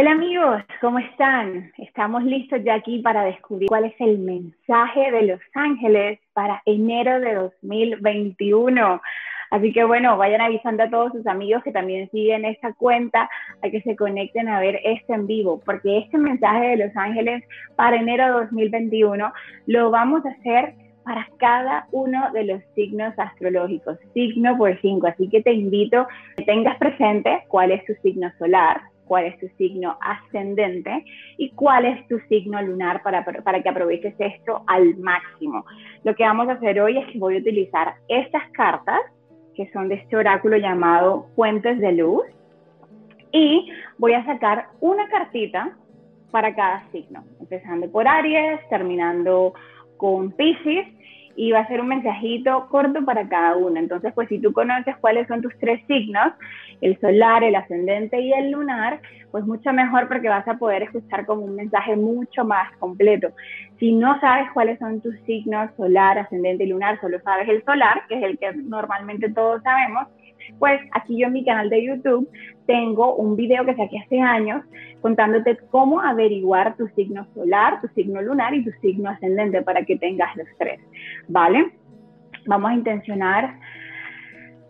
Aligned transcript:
Hola 0.00 0.12
amigos, 0.12 0.62
¿cómo 0.80 1.00
están? 1.00 1.72
Estamos 1.76 2.22
listos 2.22 2.62
ya 2.62 2.74
aquí 2.74 3.00
para 3.00 3.24
descubrir 3.24 3.66
cuál 3.66 3.84
es 3.84 3.94
el 3.98 4.20
mensaje 4.20 5.10
de 5.10 5.22
Los 5.22 5.40
Ángeles 5.54 6.20
para 6.34 6.62
enero 6.66 7.18
de 7.18 7.34
2021. 7.34 9.00
Así 9.50 9.72
que 9.72 9.82
bueno, 9.82 10.16
vayan 10.16 10.40
avisando 10.40 10.84
a 10.84 10.88
todos 10.88 11.10
sus 11.10 11.26
amigos 11.26 11.64
que 11.64 11.72
también 11.72 12.08
siguen 12.12 12.44
esta 12.44 12.74
cuenta 12.74 13.28
a 13.60 13.70
que 13.70 13.82
se 13.82 13.96
conecten 13.96 14.48
a 14.48 14.60
ver 14.60 14.78
esto 14.84 15.14
en 15.14 15.26
vivo, 15.26 15.60
porque 15.66 15.98
este 15.98 16.16
mensaje 16.16 16.68
de 16.68 16.86
Los 16.86 16.96
Ángeles 16.96 17.42
para 17.74 17.96
enero 17.96 18.26
de 18.26 18.32
2021 18.44 19.32
lo 19.66 19.90
vamos 19.90 20.24
a 20.24 20.28
hacer 20.28 20.74
para 21.02 21.26
cada 21.38 21.88
uno 21.90 22.30
de 22.32 22.44
los 22.44 22.62
signos 22.76 23.18
astrológicos, 23.18 23.98
signo 24.14 24.56
por 24.56 24.80
cinco. 24.80 25.08
Así 25.08 25.28
que 25.28 25.42
te 25.42 25.52
invito 25.52 26.06
que 26.36 26.44
tengas 26.44 26.78
presente 26.78 27.42
cuál 27.48 27.72
es 27.72 27.84
tu 27.84 27.94
signo 27.94 28.30
solar, 28.38 28.80
cuál 29.08 29.24
es 29.24 29.38
tu 29.40 29.48
signo 29.56 29.98
ascendente 30.00 31.04
y 31.38 31.50
cuál 31.50 31.86
es 31.86 32.06
tu 32.06 32.20
signo 32.28 32.60
lunar 32.62 33.02
para, 33.02 33.24
para 33.24 33.62
que 33.62 33.68
aproveches 33.68 34.14
esto 34.18 34.62
al 34.66 34.96
máximo. 34.98 35.64
Lo 36.04 36.14
que 36.14 36.24
vamos 36.24 36.48
a 36.48 36.52
hacer 36.52 36.80
hoy 36.80 36.98
es 36.98 37.06
que 37.06 37.18
voy 37.18 37.36
a 37.36 37.40
utilizar 37.40 37.94
estas 38.08 38.48
cartas, 38.50 39.00
que 39.56 39.70
son 39.72 39.88
de 39.88 39.96
este 39.96 40.16
oráculo 40.16 40.56
llamado 40.58 41.26
Fuentes 41.34 41.80
de 41.80 41.92
Luz, 41.92 42.24
y 43.32 43.70
voy 43.98 44.12
a 44.12 44.24
sacar 44.24 44.68
una 44.80 45.08
cartita 45.08 45.76
para 46.30 46.54
cada 46.54 46.88
signo, 46.92 47.24
empezando 47.40 47.90
por 47.90 48.06
Aries, 48.06 48.60
terminando 48.68 49.54
con 49.96 50.32
Pisces 50.32 50.86
y 51.38 51.52
va 51.52 51.60
a 51.60 51.68
ser 51.68 51.80
un 51.80 51.86
mensajito 51.86 52.66
corto 52.68 53.04
para 53.04 53.28
cada 53.28 53.54
uno. 53.54 53.78
Entonces, 53.78 54.12
pues 54.12 54.28
si 54.28 54.40
tú 54.40 54.52
conoces 54.52 54.96
cuáles 54.96 55.28
son 55.28 55.40
tus 55.40 55.56
tres 55.60 55.80
signos, 55.86 56.32
el 56.80 56.98
solar, 56.98 57.44
el 57.44 57.54
ascendente 57.54 58.20
y 58.20 58.32
el 58.32 58.50
lunar, 58.50 59.00
pues 59.30 59.44
mucho 59.44 59.72
mejor 59.72 60.08
porque 60.08 60.28
vas 60.28 60.48
a 60.48 60.58
poder 60.58 60.82
escuchar 60.82 61.26
como 61.26 61.44
un 61.44 61.54
mensaje 61.54 61.94
mucho 61.94 62.44
más 62.44 62.76
completo. 62.78 63.28
Si 63.78 63.92
no 63.92 64.18
sabes 64.18 64.50
cuáles 64.52 64.80
son 64.80 65.00
tus 65.00 65.14
signos 65.26 65.70
solar, 65.76 66.18
ascendente 66.18 66.64
y 66.64 66.70
lunar, 66.70 67.00
solo 67.00 67.20
sabes 67.20 67.48
el 67.48 67.62
solar, 67.64 68.02
que 68.08 68.16
es 68.16 68.24
el 68.24 68.36
que 68.36 68.52
normalmente 68.54 69.30
todos 69.30 69.62
sabemos, 69.62 70.08
pues 70.58 70.80
aquí 70.90 71.20
yo 71.20 71.28
en 71.28 71.34
mi 71.34 71.44
canal 71.44 71.70
de 71.70 71.84
YouTube 71.84 72.28
tengo 72.68 73.14
un 73.14 73.34
video 73.34 73.64
que 73.64 73.74
saqué 73.74 73.98
hace 73.98 74.20
años 74.20 74.62
contándote 75.00 75.56
cómo 75.70 76.02
averiguar 76.02 76.76
tu 76.76 76.86
signo 76.88 77.26
solar, 77.32 77.80
tu 77.80 77.88
signo 77.88 78.20
lunar 78.20 78.52
y 78.52 78.62
tu 78.62 78.70
signo 78.82 79.08
ascendente 79.08 79.62
para 79.62 79.86
que 79.86 79.96
tengas 79.96 80.36
los 80.36 80.46
tres, 80.58 80.78
¿vale? 81.28 81.72
Vamos 82.46 82.70
a 82.70 82.74
intencionar 82.74 83.58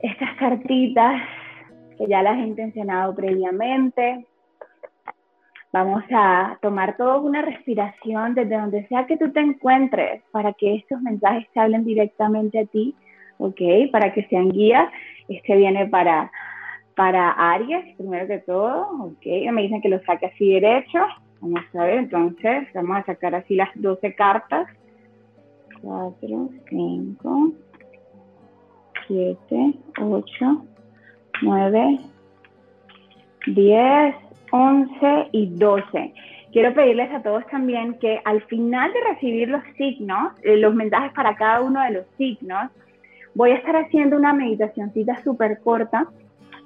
estas 0.00 0.32
cartitas 0.36 1.20
que 1.98 2.06
ya 2.06 2.22
las 2.22 2.38
he 2.38 2.46
intencionado 2.46 3.16
previamente. 3.16 4.26
Vamos 5.72 6.04
a 6.14 6.56
tomar 6.62 6.96
toda 6.96 7.18
una 7.18 7.42
respiración 7.42 8.34
desde 8.34 8.60
donde 8.60 8.86
sea 8.86 9.06
que 9.06 9.16
tú 9.16 9.32
te 9.32 9.40
encuentres 9.40 10.22
para 10.30 10.52
que 10.52 10.76
estos 10.76 11.02
mensajes 11.02 11.48
te 11.52 11.58
hablen 11.58 11.84
directamente 11.84 12.60
a 12.60 12.66
ti, 12.66 12.94
¿ok? 13.38 13.90
Para 13.90 14.12
que 14.12 14.22
sean 14.28 14.50
guías 14.50 14.88
este 15.28 15.56
viene 15.56 15.86
para, 15.86 16.30
para 16.98 17.30
Aries, 17.30 17.94
primero 17.96 18.26
que 18.26 18.38
todo. 18.38 18.88
Ok, 19.04 19.24
me 19.52 19.62
dicen 19.62 19.80
que 19.80 19.88
lo 19.88 20.02
saque 20.02 20.26
así 20.26 20.54
derecho. 20.54 20.98
Vamos 21.40 21.62
a 21.72 21.84
ver, 21.84 21.98
entonces, 21.98 22.66
vamos 22.74 22.96
a 22.96 23.04
sacar 23.04 23.36
así 23.36 23.54
las 23.54 23.68
12 23.76 24.16
cartas. 24.16 24.66
4, 25.80 26.48
5, 26.68 27.52
7, 29.06 29.74
8, 30.00 30.64
9, 31.42 31.98
10, 33.46 34.14
11 34.50 35.28
y 35.30 35.46
12. 35.54 36.14
Quiero 36.50 36.74
pedirles 36.74 37.12
a 37.12 37.22
todos 37.22 37.46
también 37.46 37.96
que 38.00 38.20
al 38.24 38.42
final 38.46 38.92
de 38.92 39.00
recibir 39.12 39.50
los 39.50 39.62
signos, 39.76 40.32
eh, 40.42 40.56
los 40.56 40.74
mensajes 40.74 41.12
para 41.12 41.36
cada 41.36 41.60
uno 41.60 41.80
de 41.80 41.92
los 41.92 42.06
signos, 42.16 42.72
voy 43.36 43.52
a 43.52 43.54
estar 43.54 43.76
haciendo 43.76 44.16
una 44.16 44.32
meditacióncita 44.32 45.22
súper 45.22 45.60
corta 45.60 46.08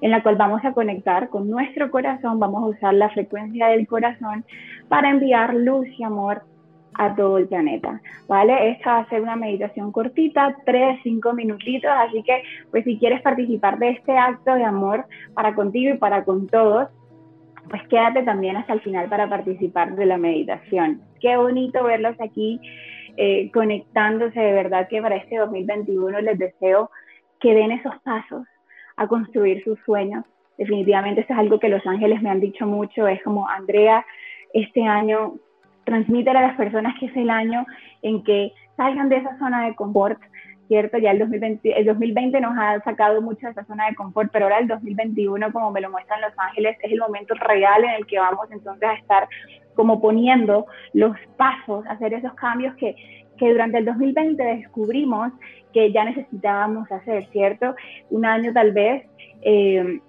en 0.02 0.10
la 0.10 0.22
cual 0.22 0.36
vamos 0.36 0.62
a 0.64 0.72
conectar 0.72 1.28
con 1.28 1.48
nuestro 1.48 1.90
corazón, 1.90 2.40
vamos 2.40 2.62
a 2.62 2.66
usar 2.66 2.92
la 2.92 3.08
frecuencia 3.10 3.68
del 3.68 3.86
corazón 3.86 4.44
para 4.88 5.08
enviar 5.08 5.54
luz 5.54 5.86
y 5.96 6.02
amor 6.02 6.42
a 6.94 7.14
todo 7.14 7.38
el 7.38 7.46
planeta, 7.46 8.02
¿vale? 8.28 8.70
Esta 8.70 8.94
va 8.94 8.98
a 8.98 9.08
ser 9.08 9.22
una 9.22 9.36
meditación 9.36 9.92
cortita, 9.92 10.56
tres, 10.66 10.98
cinco 11.04 11.32
minutitos, 11.32 11.90
así 11.90 12.22
que 12.24 12.42
pues 12.70 12.84
si 12.84 12.98
quieres 12.98 13.22
participar 13.22 13.78
de 13.78 13.90
este 13.90 14.18
acto 14.18 14.54
de 14.54 14.64
amor 14.64 15.06
para 15.34 15.54
contigo 15.54 15.94
y 15.94 15.98
para 15.98 16.24
con 16.24 16.48
todos, 16.48 16.88
pues 17.70 17.86
quédate 17.88 18.24
también 18.24 18.56
hasta 18.56 18.72
el 18.72 18.80
final 18.80 19.08
para 19.08 19.28
participar 19.28 19.94
de 19.94 20.04
la 20.04 20.18
meditación. 20.18 21.00
Qué 21.20 21.36
bonito 21.36 21.82
verlos 21.84 22.16
aquí 22.20 22.60
eh, 23.16 23.50
conectándose 23.52 24.38
de 24.38 24.52
verdad 24.52 24.88
que 24.88 25.00
para 25.00 25.16
este 25.16 25.36
2021 25.36 26.20
les 26.22 26.38
deseo 26.38 26.90
que 27.38 27.54
den 27.54 27.70
esos 27.70 27.94
pasos 28.02 28.46
a 28.96 29.06
construir 29.06 29.62
sus 29.64 29.78
sueños. 29.80 30.24
Definitivamente 30.58 31.22
eso 31.22 31.32
es 31.32 31.38
algo 31.38 31.58
que 31.58 31.68
los 31.68 31.86
ángeles 31.86 32.22
me 32.22 32.30
han 32.30 32.40
dicho 32.40 32.66
mucho, 32.66 33.06
es 33.08 33.22
como, 33.22 33.48
Andrea, 33.48 34.04
este 34.52 34.84
año 34.84 35.34
transmítele 35.84 36.38
a 36.38 36.42
las 36.42 36.56
personas 36.56 36.94
que 36.98 37.06
es 37.06 37.16
el 37.16 37.30
año 37.30 37.66
en 38.02 38.22
que 38.22 38.52
salgan 38.76 39.08
de 39.08 39.16
esa 39.16 39.38
zona 39.38 39.66
de 39.66 39.74
confort, 39.74 40.20
¿cierto? 40.68 40.98
Ya 40.98 41.10
el 41.10 41.18
2020, 41.18 41.78
el 41.78 41.86
2020 41.86 42.40
nos 42.40 42.56
ha 42.56 42.80
sacado 42.80 43.20
mucho 43.20 43.46
de 43.46 43.52
esa 43.52 43.64
zona 43.64 43.86
de 43.86 43.94
confort, 43.94 44.30
pero 44.32 44.46
ahora 44.46 44.58
el 44.58 44.68
2021, 44.68 45.52
como 45.52 45.70
me 45.70 45.80
lo 45.80 45.90
muestran 45.90 46.20
los 46.20 46.32
ángeles, 46.38 46.76
es 46.82 46.92
el 46.92 46.98
momento 46.98 47.34
real 47.34 47.84
en 47.84 47.90
el 47.90 48.06
que 48.06 48.18
vamos 48.18 48.50
entonces 48.50 48.88
a 48.88 48.94
estar 48.94 49.28
como 49.74 50.00
poniendo 50.00 50.66
los 50.92 51.16
pasos, 51.36 51.84
hacer 51.88 52.14
esos 52.14 52.34
cambios 52.34 52.74
que, 52.76 52.94
que 53.36 53.50
durante 53.50 53.78
el 53.78 53.84
2020 53.84 54.42
descubrimos 54.42 55.32
que 55.72 55.92
ya 55.92 56.04
necesitábamos 56.04 56.90
hacer, 56.92 57.26
¿cierto? 57.32 57.74
Un 58.10 58.26
año 58.26 58.52
tal 58.52 58.72
vez 58.72 59.04
eh, 59.42 60.00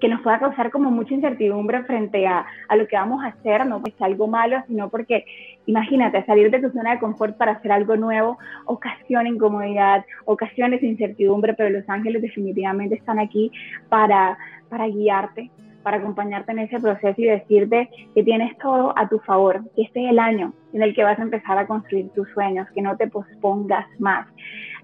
que 0.00 0.08
nos 0.08 0.20
pueda 0.20 0.38
causar 0.38 0.70
como 0.70 0.90
mucha 0.90 1.14
incertidumbre 1.14 1.82
frente 1.84 2.26
a, 2.26 2.46
a, 2.68 2.76
lo 2.76 2.86
que 2.86 2.96
vamos 2.96 3.24
a 3.24 3.28
hacer, 3.28 3.66
no 3.66 3.80
porque 3.80 4.04
algo 4.04 4.26
malo, 4.26 4.62
sino 4.66 4.90
porque, 4.90 5.24
imagínate, 5.66 6.24
salir 6.26 6.50
de 6.50 6.60
tu 6.60 6.70
zona 6.70 6.92
de 6.92 6.98
confort 6.98 7.36
para 7.36 7.52
hacer 7.52 7.72
algo 7.72 7.96
nuevo 7.96 8.38
ocasiona 8.66 9.28
incomodidad, 9.28 10.04
ocasiona 10.24 10.76
incertidumbre, 10.76 11.54
pero 11.54 11.70
los 11.70 11.88
ángeles 11.88 12.22
definitivamente 12.22 12.96
están 12.96 13.18
aquí 13.18 13.50
para, 13.88 14.36
para 14.68 14.86
guiarte, 14.86 15.50
para 15.86 15.98
acompañarte 15.98 16.50
en 16.50 16.58
ese 16.58 16.80
proceso 16.80 17.14
y 17.16 17.26
decirte 17.26 17.88
que 18.12 18.24
tienes 18.24 18.58
todo 18.58 18.92
a 18.98 19.08
tu 19.08 19.20
favor, 19.20 19.62
que 19.76 19.82
este 19.82 20.04
es 20.04 20.10
el 20.10 20.18
año 20.18 20.52
en 20.72 20.82
el 20.82 20.92
que 20.96 21.04
vas 21.04 21.16
a 21.16 21.22
empezar 21.22 21.56
a 21.58 21.68
construir 21.68 22.10
tus 22.10 22.28
sueños, 22.30 22.66
que 22.74 22.82
no 22.82 22.96
te 22.96 23.06
pospongas 23.06 23.86
más. 24.00 24.26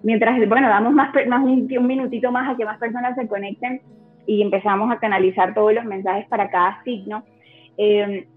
Mientras, 0.04 0.38
bueno, 0.48 0.68
damos 0.68 0.92
más, 0.92 1.12
más 1.26 1.42
un, 1.42 1.66
minutito 1.66 2.30
más 2.30 2.48
a 2.48 2.56
que 2.56 2.64
más 2.64 2.78
personas 2.78 3.16
se 3.16 3.26
conecten 3.26 3.80
y 4.28 4.42
empezamos 4.42 4.92
a 4.92 5.00
canalizar 5.00 5.54
todos 5.54 5.74
los 5.74 5.84
mensajes 5.84 6.28
para 6.28 6.48
cada 6.50 6.80
signo. 6.84 7.24
Eh, 7.78 8.28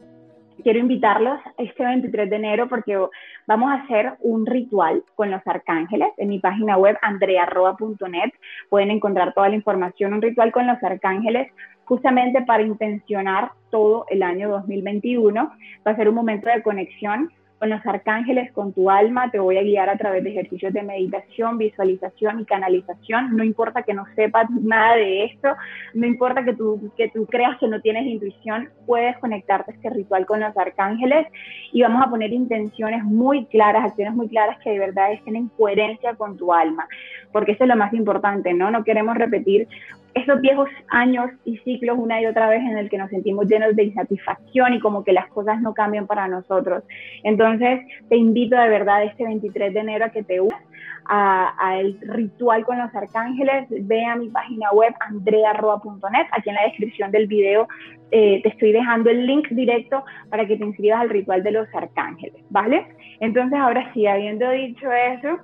quiero 0.64 0.80
invitarlos 0.80 1.40
este 1.60 1.86
23 1.86 2.32
de 2.32 2.36
enero 2.36 2.68
porque 2.68 2.98
vamos 3.46 3.72
a 3.72 3.84
hacer 3.84 4.14
un 4.22 4.44
ritual 4.48 5.04
con 5.14 5.30
los 5.30 5.46
arcángeles. 5.46 6.10
En 6.18 6.30
mi 6.30 6.40
página 6.40 6.78
web 6.78 6.98
andrearroa.net 7.04 8.32
pueden 8.72 8.90
encontrar 8.90 9.36
toda 9.36 9.50
la 9.50 9.56
información, 9.56 10.14
un 10.14 10.24
ritual 10.24 10.52
con 10.52 10.66
los 10.66 10.82
arcángeles 10.82 11.52
justamente 11.86 12.42
para 12.42 12.64
intencionar 12.64 13.52
todo 13.70 14.06
el 14.10 14.24
año 14.24 14.50
2021. 14.50 15.52
Va 15.86 15.92
a 15.92 15.96
ser 15.96 16.10
un 16.10 16.16
momento 16.16 16.50
de 16.50 16.62
conexión 16.62 17.32
con 17.66 17.72
los 17.72 17.86
arcángeles, 17.88 18.52
con 18.52 18.74
tu 18.74 18.92
alma, 18.92 19.32
te 19.32 19.40
voy 19.40 19.58
a 19.58 19.64
guiar 19.64 19.90
a 19.90 19.98
través 19.98 20.24
de 20.24 20.30
ejercicios 20.30 20.72
de 20.72 20.84
meditación, 20.84 21.58
visualización 21.58 22.42
y 22.42 22.46
canalización. 22.46 23.36
No 23.36 23.44
importa 23.44 23.82
que 23.82 23.96
no 23.96 24.06
sepas 24.16 24.48
nada 24.52 24.98
de 24.98 25.26
esto, 25.26 25.50
no 25.96 26.06
importa 26.06 26.46
que 26.46 26.54
tú, 26.54 26.92
que 26.96 27.10
tú 27.10 27.26
creas 27.26 27.58
que 27.58 27.68
no 27.68 27.82
tienes 27.82 28.06
intuición, 28.06 28.70
puedes 28.86 29.18
conectarte 29.18 29.72
a 29.72 29.74
este 29.74 29.90
ritual 29.90 30.28
con 30.28 30.42
los 30.42 30.56
arcángeles 30.56 31.26
y 31.74 31.82
vamos 31.82 32.06
a 32.06 32.10
poner 32.12 32.32
intenciones 32.32 33.04
muy 33.04 33.46
claras, 33.46 33.86
acciones 33.86 34.14
muy 34.14 34.30
claras 34.30 34.60
que 34.64 34.70
de 34.70 34.78
verdad 34.78 35.14
estén 35.14 35.36
en 35.36 35.48
coherencia 35.48 36.14
con 36.14 36.38
tu 36.38 36.54
alma, 36.54 36.88
porque 37.32 37.54
eso 37.54 37.64
es 37.64 37.68
lo 37.68 37.76
más 37.76 37.96
importante, 37.96 38.54
¿no? 38.54 38.70
No 38.70 38.84
queremos 38.84 39.18
repetir 39.18 39.68
esos 40.16 40.40
viejos 40.40 40.70
años 40.88 41.30
y 41.44 41.58
ciclos 41.58 41.98
una 42.00 42.22
y 42.22 42.26
otra 42.26 42.48
vez 42.48 42.62
en 42.62 42.78
el 42.78 42.90
que 42.90 42.98
nos 42.98 43.10
sentimos 43.10 43.48
llenos 43.48 43.76
de 43.76 43.84
insatisfacción 43.84 44.74
y 44.74 44.80
como 44.80 45.04
que 45.04 45.12
las 45.12 45.28
cosas 45.28 45.62
no 45.62 45.74
cambian 45.74 46.08
para 46.08 46.30
nosotros. 46.30 46.84
Entonces, 47.24 47.55
te 47.60 48.16
invito 48.16 48.56
de 48.56 48.70
verdad 48.70 49.04
este 49.04 49.24
23 49.24 49.74
de 49.74 49.80
enero 49.80 50.06
a 50.06 50.10
que 50.10 50.24
te 50.24 50.40
unas 50.40 50.62
al 51.08 51.98
ritual 52.02 52.66
con 52.66 52.80
los 52.80 52.94
arcángeles. 52.96 53.68
Ve 53.70 54.06
a 54.06 54.16
mi 54.16 54.30
página 54.30 54.72
web 54.72 54.94
andrearroa.net. 55.00 56.28
Aquí 56.32 56.50
en 56.50 56.56
la 56.56 56.64
descripción 56.64 57.12
del 57.12 57.28
video 57.28 57.68
eh, 58.12 58.42
te 58.42 58.50
estoy 58.50 58.72
dejando 58.72 59.10
el 59.10 59.26
link 59.26 59.48
directo 59.50 60.04
para 60.30 60.46
que 60.48 60.58
te 60.58 60.66
inscribas 60.66 61.02
al 61.02 61.10
ritual 61.10 61.44
de 61.44 61.52
los 61.52 61.68
arcángeles, 61.74 62.44
¿vale? 62.50 62.86
Entonces, 63.20 63.58
ahora 63.60 63.92
sí, 63.94 64.08
habiendo 64.08 64.50
dicho 64.50 64.92
eso, 64.92 65.40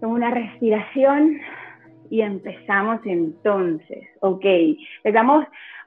tomo 0.00 0.14
una 0.14 0.30
respiración 0.30 1.38
y 2.10 2.20
empezamos 2.20 3.00
entonces, 3.04 4.08
ok, 4.20 4.44
empezamos 5.02 5.46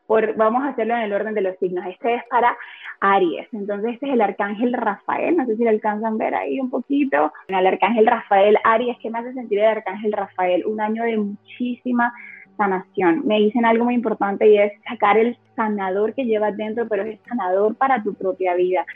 por, 0.09 0.35
vamos 0.37 0.63
a 0.63 0.69
hacerlo 0.69 0.95
en 0.95 1.01
el 1.01 1.13
orden 1.13 1.35
de 1.35 1.41
los 1.41 1.55
signos. 1.59 1.85
Este 1.85 2.15
es 2.15 2.23
para 2.31 2.57
Aries. 2.99 3.47
Entonces, 3.53 3.93
este 3.93 4.07
es 4.07 4.13
el 4.13 4.21
arcángel 4.21 4.73
Rafael. 4.73 5.37
No 5.37 5.45
sé 5.45 5.55
si 5.55 5.63
lo 5.63 5.69
alcanzan 5.69 6.15
a 6.15 6.17
ver 6.17 6.33
ahí 6.33 6.59
un 6.59 6.71
poquito. 6.71 7.31
el 7.47 7.67
arcángel 7.67 8.07
Rafael, 8.07 8.57
Aries, 8.63 8.97
¿qué 9.03 9.11
me 9.11 9.19
hace 9.19 9.33
sentir 9.33 9.59
el 9.59 9.67
arcángel 9.67 10.11
Rafael? 10.11 10.65
Un 10.65 10.81
año 10.81 11.03
de 11.03 11.15
muchísima 11.15 12.11
sanación. 12.57 13.21
Me 13.27 13.37
dicen 13.37 13.65
algo 13.65 13.85
muy 13.85 13.93
importante 13.93 14.49
y 14.49 14.57
es 14.57 14.73
sacar 14.89 15.15
el 15.19 15.37
sanador 15.55 16.15
que 16.15 16.25
llevas 16.25 16.57
dentro, 16.57 16.87
pero 16.87 17.03
es 17.03 17.19
sanador 17.27 17.75
para 17.75 18.01
tu 18.01 18.15
propia 18.15 18.55
vida. 18.55 18.87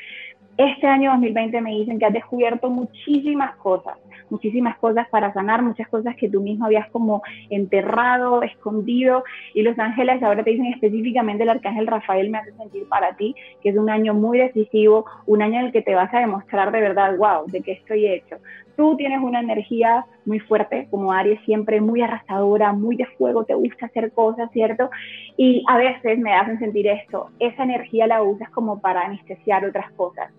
Este 0.58 0.86
año 0.86 1.12
2020 1.12 1.62
me 1.62 1.72
dicen 1.72 1.98
que 1.98 2.06
has 2.06 2.14
descubierto 2.14 2.70
muchísimas 2.70 3.56
cosas, 3.56 3.98
muchísimas 4.30 4.78
cosas 4.78 5.08
para 5.10 5.34
sanar, 5.34 5.64
muchas 5.64 5.88
cosas 5.88 6.16
que 6.16 6.30
tú 6.30 6.42
mismo 6.42 6.66
habías 6.66 6.88
como 6.92 7.24
enterrado, 7.50 8.44
escondido, 8.44 9.24
y 9.56 9.64
los 9.64 9.80
ángeles 9.80 10.22
ahora 10.22 10.44
te 10.44 10.52
dicen 10.52 10.68
específicamente 10.68 11.42
el 11.42 11.50
arcángel 11.50 11.88
Rafael 11.88 12.30
me 12.30 12.38
hace 12.38 12.52
sentir 12.54 12.88
para 12.88 13.16
ti, 13.16 13.36
que 13.64 13.70
es 13.70 13.78
un 13.78 13.90
año 13.90 14.14
muy 14.14 14.38
decisivo, 14.38 15.06
un 15.26 15.42
año 15.42 15.60
en 15.60 15.66
el 15.68 15.72
que 15.72 15.82
te 15.82 15.96
vas 15.96 16.14
a 16.14 16.20
demostrar 16.20 16.72
de 16.72 16.82
verdad, 16.82 17.18
wow, 17.18 17.48
de 17.48 17.62
qué 17.62 17.72
estoy 17.72 18.06
hecho. 18.06 18.38
Tú 18.76 18.96
tienes 18.98 19.20
una 19.22 19.40
energía 19.40 20.06
muy 20.26 20.40
fuerte, 20.40 20.88
como 20.90 21.12
Aries, 21.12 21.40
siempre 21.46 21.80
muy 21.82 22.02
arrasadora, 22.02 22.74
muy 22.74 22.96
de 22.96 23.06
fuego, 23.18 23.46
te 23.46 23.54
gusta 23.54 23.86
hacer 23.86 24.12
cosas, 24.12 24.50
¿cierto? 24.52 24.90
Y 25.38 25.64
a 25.68 25.78
veces 25.78 26.18
me 26.20 26.34
hacen 26.34 26.60
sentir 26.60 26.88
esto, 26.88 27.30
esa 27.40 27.64
energía 27.64 28.08
la 28.08 28.24
usas 28.24 28.50
como 28.50 28.80
para 28.80 29.02
anestesiar 29.02 29.66
otras 29.66 29.92
cosas 29.92 30.32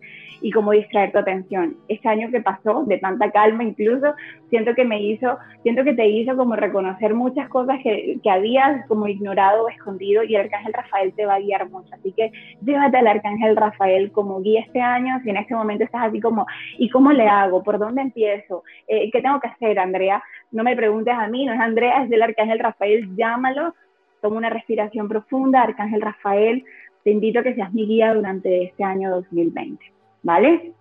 y 0.44 0.50
como 0.50 0.72
distraer 0.72 1.10
tu 1.10 1.16
atención. 1.16 1.74
Este 1.88 2.06
año 2.06 2.30
que 2.30 2.42
pasó, 2.42 2.84
de 2.84 2.98
tanta 2.98 3.30
calma 3.30 3.64
incluso, 3.64 4.14
siento 4.50 4.74
que 4.74 4.84
me 4.84 5.02
hizo, 5.02 5.38
siento 5.62 5.84
que 5.84 5.94
te 5.94 6.06
hizo 6.06 6.36
como 6.36 6.54
reconocer 6.54 7.14
muchas 7.14 7.48
cosas 7.48 7.78
que, 7.82 8.18
que 8.22 8.30
habías 8.30 8.86
como 8.86 9.08
ignorado 9.08 9.64
o 9.64 9.68
escondido 9.70 10.22
y 10.22 10.34
el 10.34 10.42
Arcángel 10.42 10.74
Rafael 10.74 11.14
te 11.14 11.24
va 11.24 11.36
a 11.36 11.40
guiar 11.40 11.70
mucho. 11.70 11.88
Así 11.94 12.12
que 12.12 12.30
llévate 12.60 12.98
al 12.98 13.06
Arcángel 13.06 13.56
Rafael 13.56 14.12
como 14.12 14.42
guía 14.42 14.60
este 14.60 14.82
año, 14.82 15.18
si 15.24 15.30
en 15.30 15.38
este 15.38 15.54
momento 15.54 15.84
estás 15.84 16.08
así 16.08 16.20
como, 16.20 16.46
¿y 16.76 16.90
cómo 16.90 17.10
le 17.10 17.26
hago? 17.26 17.62
¿Por 17.62 17.78
dónde 17.78 18.02
empiezo? 18.02 18.64
Eh, 18.86 19.10
¿Qué 19.10 19.22
tengo 19.22 19.40
que 19.40 19.48
hacer, 19.48 19.78
Andrea? 19.78 20.22
No 20.52 20.62
me 20.62 20.76
preguntes 20.76 21.14
a 21.14 21.26
mí, 21.26 21.46
no 21.46 21.54
es 21.54 21.60
Andrea, 21.60 22.02
es 22.02 22.10
del 22.10 22.22
Arcángel 22.22 22.58
Rafael, 22.58 23.16
llámalo, 23.16 23.74
toma 24.20 24.36
una 24.36 24.50
respiración 24.50 25.08
profunda, 25.08 25.62
Arcángel 25.62 26.02
Rafael, 26.02 26.66
te 27.02 27.12
invito 27.12 27.40
a 27.40 27.42
que 27.42 27.54
seas 27.54 27.72
mi 27.72 27.86
guía 27.86 28.12
durante 28.12 28.64
este 28.64 28.84
año 28.84 29.10
2020. 29.10 29.94
¿Vale? 30.24 30.72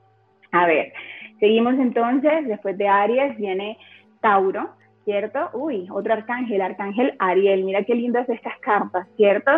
A 0.52 0.66
ver, 0.66 0.94
seguimos 1.40 1.76
entonces, 1.76 2.48
después 2.48 2.78
de 2.78 2.88
Aries 2.88 3.38
viene 3.38 3.78
Tauro, 4.22 4.70
¿cierto? 5.06 5.50
Uy, 5.54 5.88
otro 5.92 6.14
arcángel, 6.14 6.62
arcángel 6.62 7.14
Ariel, 7.20 7.64
mira 7.64 7.84
qué 7.84 7.94
lindas 7.94 8.28
estas 8.30 8.58
cartas, 8.60 9.08
¿cierto? 9.18 9.52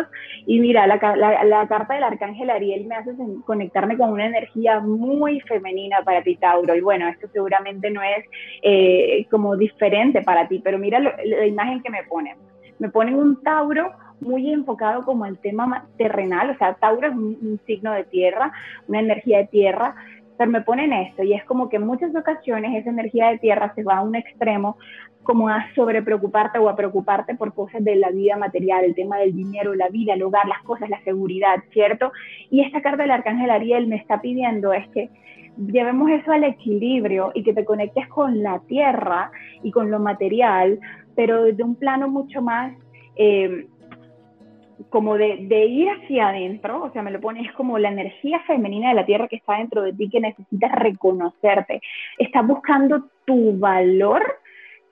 Y 0.44 0.58
mira, 0.58 0.86
la, 0.86 0.98
carta 0.98 1.94
del 1.94 2.02
arcángel 2.02 2.50
Ariel 2.50 2.86
me 2.86 2.96
hace 2.96 3.12
conectarme 3.44 3.96
con 3.96 4.10
una 4.10 4.26
energía 4.26 4.80
muy 4.80 5.40
femenina 5.40 5.98
para 6.04 6.22
ti, 6.22 6.36
Tauro, 6.36 6.74
y 6.74 6.80
bueno, 6.80 7.08
esto 7.08 7.28
seguramente 7.32 7.90
no 7.90 8.02
es 8.02 8.24
eh, 8.62 9.26
como 9.30 9.56
diferente 9.56 10.22
para 10.22 10.48
ti, 10.48 10.60
pero 10.62 10.78
mira 10.78 10.98
la 10.98 11.46
imagen 11.46 11.82
que 11.82 11.90
me 11.90 12.02
ponen. 12.04 12.36
Me 12.78 12.90
ponen 12.90 13.14
un 13.14 13.42
Tauro 13.42 13.92
muy 14.20 14.52
enfocado 14.52 15.04
como 15.04 15.26
el 15.26 15.38
tema 15.38 15.86
terrenal, 15.98 16.50
o 16.50 16.58
sea, 16.58 16.74
Tauro 16.74 17.08
es 17.08 17.14
un, 17.14 17.60
signo 17.66 17.92
de 17.92 18.04
tierra, 18.04 18.52
una 18.88 19.00
energía 19.00 19.38
de 19.38 19.46
tierra, 19.46 19.94
pero 20.38 20.50
me 20.50 20.60
ponen 20.60 20.92
esto 20.92 21.22
y 21.22 21.32
es 21.32 21.44
como 21.44 21.68
que 21.68 21.76
en 21.76 21.86
muchas 21.86 22.14
ocasiones 22.14 22.76
esa 22.76 22.90
energía 22.90 23.28
de 23.28 23.38
tierra 23.38 23.72
se 23.74 23.82
va 23.82 23.98
a 23.98 24.02
un 24.02 24.14
extremo 24.14 24.76
como 25.22 25.48
a 25.48 25.66
sobrepreocuparte 25.74 26.58
o 26.58 26.68
a 26.68 26.76
preocuparte 26.76 27.34
por 27.34 27.52
cosas 27.52 27.82
de 27.82 27.96
la 27.96 28.10
vida 28.10 28.36
material, 28.36 28.84
el 28.84 28.94
tema 28.94 29.18
del 29.18 29.34
dinero, 29.34 29.74
la 29.74 29.88
vida, 29.88 30.14
el 30.14 30.22
hogar, 30.22 30.46
las 30.46 30.62
cosas, 30.62 30.88
la 30.88 31.02
seguridad, 31.02 31.56
¿cierto? 31.72 32.12
Y 32.48 32.60
esta 32.60 32.80
carta 32.80 33.02
del 33.02 33.10
Arcángel 33.10 33.50
Ariel 33.50 33.88
me 33.88 33.96
está 33.96 34.20
pidiendo 34.20 34.72
es 34.72 34.86
que 34.90 35.10
llevemos 35.56 36.10
eso 36.10 36.30
al 36.32 36.44
equilibrio 36.44 37.32
y 37.34 37.42
que 37.42 37.54
te 37.54 37.64
conectes 37.64 38.06
con 38.08 38.42
la 38.42 38.60
tierra 38.60 39.30
y 39.62 39.72
con 39.72 39.90
lo 39.90 39.98
material, 39.98 40.78
pero 41.16 41.44
desde 41.44 41.64
un 41.64 41.74
plano 41.74 42.08
mucho 42.08 42.40
más 42.42 42.72
eh, 43.16 43.66
como 44.90 45.16
de, 45.16 45.66
ir 45.66 45.88
hacia 45.88 46.28
adentro, 46.28 46.84
o 46.84 46.90
sea, 46.92 47.02
me 47.02 47.10
lo 47.10 47.20
pones 47.20 47.50
como 47.52 47.78
la 47.78 47.88
energía 47.88 48.40
femenina 48.46 48.90
de 48.90 48.94
la 48.94 49.06
tierra 49.06 49.28
que 49.28 49.36
está 49.36 49.58
dentro 49.58 49.82
de 49.82 49.92
ti, 49.92 50.08
que 50.10 50.20
necesitas 50.20 50.72
reconocerte. 50.72 51.80
Estás 52.18 52.46
buscando 52.46 53.08
tu 53.24 53.58
valor, 53.58 54.22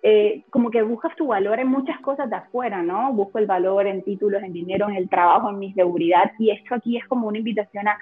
eh, 0.02 0.42
como 0.50 0.70
que 0.70 0.82
buscas 0.82 1.14
tu 1.16 1.28
valor 1.28 1.60
en 1.60 1.68
muchas 1.68 2.00
cosas 2.00 2.28
de 2.28 2.36
afuera, 2.36 2.82
¿no? 2.82 3.12
Busco 3.12 3.38
el 3.38 3.46
valor 3.46 3.86
en 3.86 4.02
títulos, 4.02 4.42
en 4.42 4.52
dinero, 4.52 4.88
en 4.88 4.96
el 4.96 5.08
trabajo, 5.08 5.50
en 5.50 5.58
mi 5.58 5.72
seguridad, 5.72 6.32
y 6.38 6.50
esto 6.50 6.74
aquí 6.74 6.96
es 6.96 7.06
como 7.06 7.28
una 7.28 7.38
invitación 7.38 7.88
a 7.88 7.98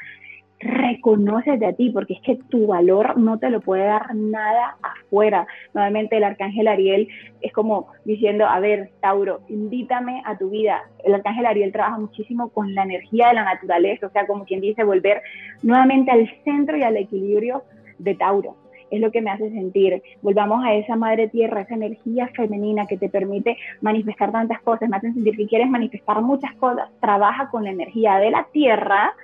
reconócete 0.62 1.66
a 1.66 1.72
ti, 1.72 1.90
porque 1.90 2.14
es 2.14 2.20
que 2.20 2.36
tu 2.48 2.68
valor 2.68 3.18
no 3.18 3.38
te 3.38 3.50
lo 3.50 3.60
puede 3.60 3.84
dar 3.84 4.14
nada 4.14 4.76
afuera. 4.82 5.46
Nuevamente 5.74 6.16
el 6.16 6.24
arcángel 6.24 6.68
Ariel 6.68 7.08
es 7.40 7.52
como 7.52 7.88
diciendo, 8.04 8.46
a 8.46 8.60
ver, 8.60 8.90
Tauro, 9.00 9.40
invítame 9.48 10.22
a 10.24 10.38
tu 10.38 10.50
vida. 10.50 10.82
El 11.04 11.14
arcángel 11.14 11.46
Ariel 11.46 11.72
trabaja 11.72 11.98
muchísimo 11.98 12.50
con 12.50 12.74
la 12.74 12.84
energía 12.84 13.28
de 13.28 13.34
la 13.34 13.44
naturaleza, 13.44 14.06
o 14.06 14.10
sea, 14.10 14.26
como 14.26 14.44
quien 14.44 14.60
dice, 14.60 14.84
volver 14.84 15.22
nuevamente 15.62 16.10
al 16.10 16.30
centro 16.44 16.76
y 16.76 16.82
al 16.82 16.96
equilibrio 16.96 17.64
de 17.98 18.14
Tauro. 18.14 18.56
Es 18.90 19.00
lo 19.00 19.10
que 19.10 19.22
me 19.22 19.30
hace 19.30 19.50
sentir. 19.50 20.02
Volvamos 20.20 20.62
a 20.64 20.74
esa 20.74 20.96
madre 20.96 21.26
tierra, 21.28 21.62
esa 21.62 21.74
energía 21.74 22.28
femenina 22.36 22.86
que 22.86 22.98
te 22.98 23.08
permite 23.08 23.56
manifestar 23.80 24.30
tantas 24.30 24.60
cosas. 24.60 24.88
Me 24.90 24.98
hace 24.98 25.14
sentir 25.14 25.34
que 25.34 25.46
quieres 25.46 25.70
manifestar 25.70 26.20
muchas 26.20 26.54
cosas. 26.56 26.90
Trabaja 27.00 27.48
con 27.50 27.64
la 27.64 27.70
energía 27.70 28.16
de 28.18 28.30
la 28.30 28.46
tierra 28.52 29.14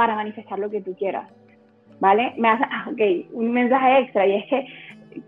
para 0.00 0.14
manifestar 0.14 0.58
lo 0.58 0.70
que 0.70 0.80
tú 0.80 0.96
quieras. 0.96 1.28
¿Vale? 2.00 2.32
Me 2.38 2.48
hace, 2.48 2.64
ah, 2.70 2.86
ok, 2.90 3.34
un 3.34 3.52
mensaje 3.52 3.98
extra 3.98 4.26
y 4.26 4.36
es 4.36 4.46
que 4.46 4.66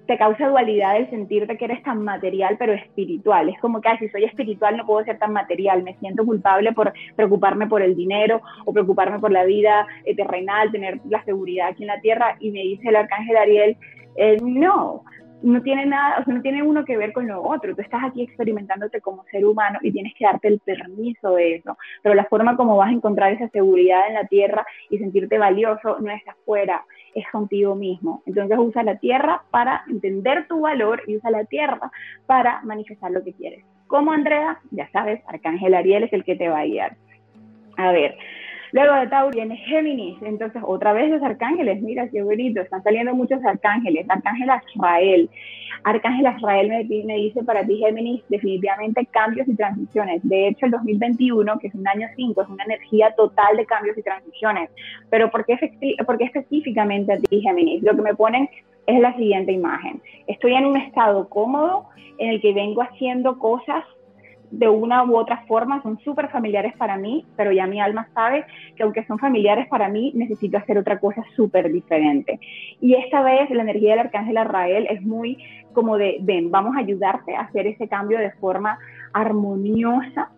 te 0.07 0.17
causa 0.17 0.49
dualidad 0.49 0.97
el 0.97 1.11
sentirte 1.11 1.59
que 1.59 1.67
eres 1.67 1.83
tan 1.83 2.03
material 2.03 2.57
pero 2.59 2.73
espiritual. 2.73 3.51
Es 3.51 3.61
como 3.61 3.83
que 3.83 3.91
si 3.99 4.09
soy 4.09 4.25
espiritual 4.25 4.79
no 4.79 4.87
puedo 4.87 5.05
ser 5.05 5.19
tan 5.19 5.35
material. 5.35 5.83
Me 5.83 5.95
siento 5.99 6.25
culpable 6.25 6.73
por 6.73 6.95
preocuparme 7.17 7.67
por 7.67 7.83
el 7.83 7.95
dinero 7.95 8.41
o 8.65 8.73
preocuparme 8.73 9.19
por 9.19 9.31
la 9.31 9.45
vida 9.45 9.87
eh, 10.07 10.17
terrenal, 10.17 10.73
tener 10.73 11.01
la 11.07 11.23
seguridad 11.25 11.69
aquí 11.69 11.83
en 11.83 11.89
la 11.89 12.01
tierra. 12.01 12.37
Y 12.41 12.51
me 12.51 12.61
dice 12.61 12.89
el 12.89 12.97
arcángel 12.97 13.37
Ariel, 13.37 13.77
eh, 14.17 14.39
no, 14.41 15.05
no 15.43 15.63
tiene 15.63 15.87
nada, 15.87 16.21
o 16.21 16.25
sea, 16.25 16.35
no 16.35 16.43
tiene 16.43 16.63
uno 16.63 16.85
que 16.85 16.97
ver 16.97 17.13
con 17.13 17.27
lo 17.27 17.43
otro. 17.43 17.75
Tú 17.75 17.83
estás 17.83 18.03
aquí 18.05 18.23
experimentándote 18.23 19.01
como 19.01 19.25
ser 19.25 19.45
humano 19.45 19.79
y 19.83 19.93
tienes 19.93 20.15
que 20.15 20.25
darte 20.25 20.49
el 20.49 20.61
permiso 20.61 21.35
de 21.35 21.57
eso. 21.57 21.77
Pero 22.03 22.15
la 22.15 22.25
forma 22.25 22.57
como 22.57 22.77
vas 22.77 22.89
a 22.91 22.93
encontrar 22.93 23.33
esa 23.33 23.49
seguridad 23.49 24.09
en 24.09 24.15
la 24.15 24.27
tierra 24.27 24.67
y 24.91 24.99
sentirte 24.99 25.39
valioso 25.39 25.99
no 26.01 26.11
es 26.11 26.27
afuera, 26.27 26.85
es 27.15 27.25
contigo 27.31 27.75
mismo. 27.75 28.23
Entonces 28.27 28.59
usa 28.59 28.83
la 28.83 28.97
tierra 28.97 29.43
para 29.51 29.85
entender 29.89 30.47
tu 30.49 30.61
valor 30.61 31.03
y 31.07 31.17
usa 31.17 31.31
la 31.31 31.45
tierra 31.45 31.91
para 32.27 32.63
manifestar 32.63 33.11
lo 33.11 33.23
que 33.23 33.33
quieres. 33.33 33.65
Como 33.87 34.13
Andrea, 34.13 34.59
ya 34.71 34.89
sabes, 34.91 35.23
Arcángel 35.27 35.75
Ariel 35.75 36.05
es 36.05 36.13
el 36.13 36.25
que 36.25 36.37
te 36.37 36.49
va 36.49 36.61
a 36.61 36.65
guiar. 36.65 36.97
A 37.77 37.93
ver, 37.93 38.17
Luego 38.73 38.95
de 38.95 39.07
Tauro 39.09 39.31
viene 39.31 39.59
Géminis, 39.59 40.17
entonces 40.23 40.63
otra 40.65 40.95
vez 40.95 41.11
los 41.11 41.23
arcángeles, 41.23 41.83
mira 41.83 42.09
qué 42.09 42.23
bonito, 42.23 42.63
están 42.63 42.83
saliendo 42.83 43.15
muchos 43.15 43.45
arcángeles, 43.45 44.07
Arcángel 44.09 44.49
Azrael. 44.49 45.31
Arcángel 45.85 46.27
Azrael 46.27 46.69
me, 46.69 47.05
me, 47.05 47.17
dice 47.17 47.45
para 47.45 47.67
ti 47.67 47.77
Géminis 47.77 48.23
definitivamente 48.31 49.05
cambios 49.07 49.47
y 49.47 49.57
transiciones. 49.57 50.27
De 50.27 50.49
hecho, 50.49 50.65
el 50.65 50.73
2021, 50.73 51.59
que 51.59 51.67
es 51.67 51.75
un 51.75 51.87
año 51.87 52.09
5, 52.17 52.43
es 52.43 52.49
una 52.49 52.65
energía 52.65 53.15
total 53.15 53.59
de 53.59 53.67
cambios 53.67 53.99
y 53.99 54.03
transiciones. 54.03 54.71
Pero 55.11 55.31
¿por 55.31 55.45
qué, 55.45 55.59
por 56.07 56.17
qué 56.17 56.25
específicamente 56.25 57.13
a 57.13 57.19
ti 57.19 57.43
Géminis? 57.43 57.83
Lo 57.83 57.95
que 57.95 58.03
me 58.03 58.15
ponen 58.15 58.49
es 58.87 59.01
la 59.01 59.15
siguiente 59.17 59.53
imagen. 59.53 60.01
Estoy 60.27 60.55
en 60.55 60.65
un 60.65 60.79
estado 60.79 61.29
cómodo 61.29 61.89
en 62.17 62.31
el 62.31 62.41
que 62.41 62.55
vengo 62.55 62.81
haciendo 62.81 63.39
cosas 63.39 63.85
de 64.53 64.69
una 64.69 65.03
u 65.05 65.17
otra 65.17 65.45
forma 65.49 65.83
son 65.83 65.99
súper 66.01 66.29
familiares 66.29 66.75
para 66.77 66.97
mí, 66.97 67.25
pero 67.37 67.53
ya 67.53 67.67
mi 67.67 67.81
alma 67.81 68.09
sabe 68.15 68.45
que 68.77 68.83
aunque 68.83 69.05
son 69.07 69.19
familiares 69.19 69.67
para 69.69 69.89
mí, 69.89 70.13
necesito 70.15 70.59
hacer 70.59 70.77
otra 70.77 71.01
cosa 71.01 71.25
súper 71.35 71.73
diferente. 71.73 72.39
Y 72.81 72.95
esta 72.95 73.23
vez 73.23 73.49
la 73.51 73.63
energía 73.63 73.91
del 73.91 74.01
arcángel 74.01 74.37
Arrael 74.37 74.87
es 74.91 75.03
muy 75.03 75.39
como 75.73 75.97
de, 75.97 76.19
ven, 76.21 76.51
vamos 76.51 76.77
a 76.77 76.81
ayudarte 76.81 77.35
a 77.35 77.43
hacer 77.43 77.67
ese 77.67 77.89
cambio 77.89 78.19
de 78.19 78.31
forma 78.33 78.79
armoniosa 79.15 80.31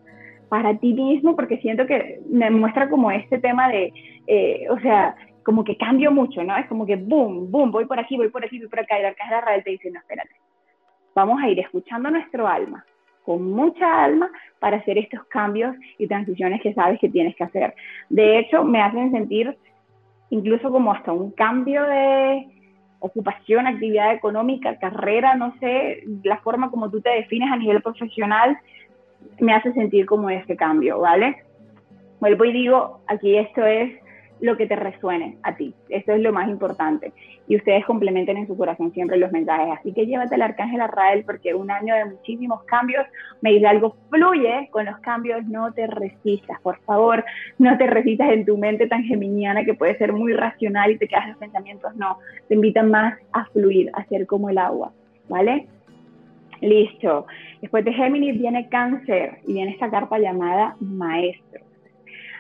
para 0.49 0.78
ti 0.78 0.92
mismo, 0.92 1.35
porque 1.35 1.59
siento 1.59 1.85
que 1.87 2.21
me 2.30 2.50
muestra 2.50 2.88
como 2.88 3.11
este 3.11 3.38
tema 3.38 3.68
de, 3.68 3.92
eh, 4.28 4.66
o 4.71 4.78
sea, 4.78 5.16
como 5.42 5.64
que 5.64 5.76
cambio 5.76 6.12
mucho, 6.12 6.44
¿no? 6.44 6.56
Es 6.56 6.66
como 6.66 6.87
que 6.87 6.94
boom, 6.94 7.50
boom, 7.50 7.73
voy 7.73 7.87
por 7.87 7.99
aquí, 7.99 8.16
voy 8.16 8.28
por 8.28 8.44
aquí, 8.44 8.59
voy 8.59 8.68
por 8.68 8.78
acá, 8.78 8.97
y 8.97 9.00
el 9.00 9.06
arcángel 9.06 9.37
Arrael 9.37 9.64
te 9.64 9.71
dice, 9.71 9.90
no, 9.90 9.99
espérate, 9.99 10.37
vamos 11.16 11.42
a 11.42 11.49
ir 11.49 11.59
escuchando 11.59 12.11
nuestro 12.11 12.47
alma, 12.47 12.85
con 13.25 13.50
mucha 13.50 14.04
alma 14.04 14.31
para 14.59 14.76
hacer 14.76 14.99
estos 14.99 15.25
cambios 15.25 15.75
y 15.99 16.07
transiciones 16.07 16.61
que 16.62 16.75
sabes 16.75 17.00
que 17.00 17.09
tienes 17.09 17.35
que 17.37 17.45
hacer. 17.45 17.75
De 18.09 18.38
hecho, 18.38 18.64
me 18.64 18.83
hacen 18.83 19.11
sentir 19.11 19.57
incluso 20.31 20.71
como 20.71 20.93
hasta 20.93 21.12
un 21.12 21.31
cambio 21.31 21.85
de 21.85 22.47
ocupación, 22.99 23.66
actividad 23.66 24.14
económica, 24.14 24.78
carrera, 24.78 25.35
no 25.35 25.54
sé, 25.61 26.04
la 26.23 26.38
forma 26.38 26.71
como 26.71 26.90
tú 26.90 27.00
te 27.00 27.11
defines 27.11 27.50
a 27.50 27.57
nivel 27.57 27.83
profesional, 27.83 28.57
me 29.40 29.52
hace 29.54 29.73
sentir 29.73 30.07
como 30.07 30.31
ese 30.31 30.57
cambio, 30.57 31.00
¿vale? 31.00 31.37
vuelvo 32.21 32.47
y 32.47 32.52
digo, 32.52 33.00
aquí 33.07 33.37
esto 33.37 33.64
es 33.66 33.93
lo 34.41 34.57
que 34.57 34.67
te 34.67 34.76
resuene 34.76 35.38
a 35.43 35.57
ti. 35.57 35.75
Eso 35.88 36.12
es 36.12 36.21
lo 36.21 36.33
más 36.33 36.49
importante. 36.49 37.12
Y 37.49 37.57
ustedes 37.57 37.85
complementen 37.85 38.37
en 38.37 38.47
su 38.47 38.57
corazón 38.57 38.93
siempre 38.93 39.17
los 39.17 39.33
mensajes. 39.33 39.79
Así 39.79 39.93
que 39.93 40.07
llévate 40.07 40.35
al 40.35 40.43
arcángel 40.43 40.81
Arrael 40.81 41.25
porque 41.25 41.55
un 41.55 41.71
año 41.71 41.95
de 41.95 42.05
muchísimos 42.07 42.62
cambios, 42.64 43.07
me 43.41 43.53
dice 43.53 43.67
algo, 43.67 43.97
fluye 44.11 44.69
con 44.71 44.87
los 44.87 44.99
cambios, 44.99 45.45
no 45.47 45.73
te 45.73 45.87
resistas, 45.87 46.61
por 46.61 46.79
favor, 46.81 47.25
no 47.59 47.76
te 47.79 47.87
resistas 47.87 48.31
en 48.31 48.45
tu 48.45 48.59
mente 48.59 48.87
tan 48.87 49.03
geminiana 49.05 49.64
que 49.64 49.75
puede 49.75 49.97
ser 49.99 50.12
muy 50.12 50.33
racional 50.33 50.91
y 50.91 50.99
te 50.99 51.09
quedas 51.09 51.29
en 51.29 51.37
pensamientos, 51.37 51.95
no, 51.97 52.19
te 52.49 52.55
invitan 52.55 52.91
más 52.91 53.19
a 53.33 53.45
fluir, 53.47 53.91
a 53.95 54.05
ser 54.07 54.26
como 54.26 54.50
el 54.50 54.59
agua, 54.59 54.93
¿vale? 55.29 55.69
Listo. 56.61 57.26
Después 57.61 57.85
de 57.85 57.93
Géminis 57.93 58.38
viene 58.38 58.69
cáncer 58.69 59.38
y 59.47 59.55
viene 59.55 59.73
esta 59.73 59.91
carta 59.91 60.19
llamada 60.19 60.76
maestro. 60.81 61.64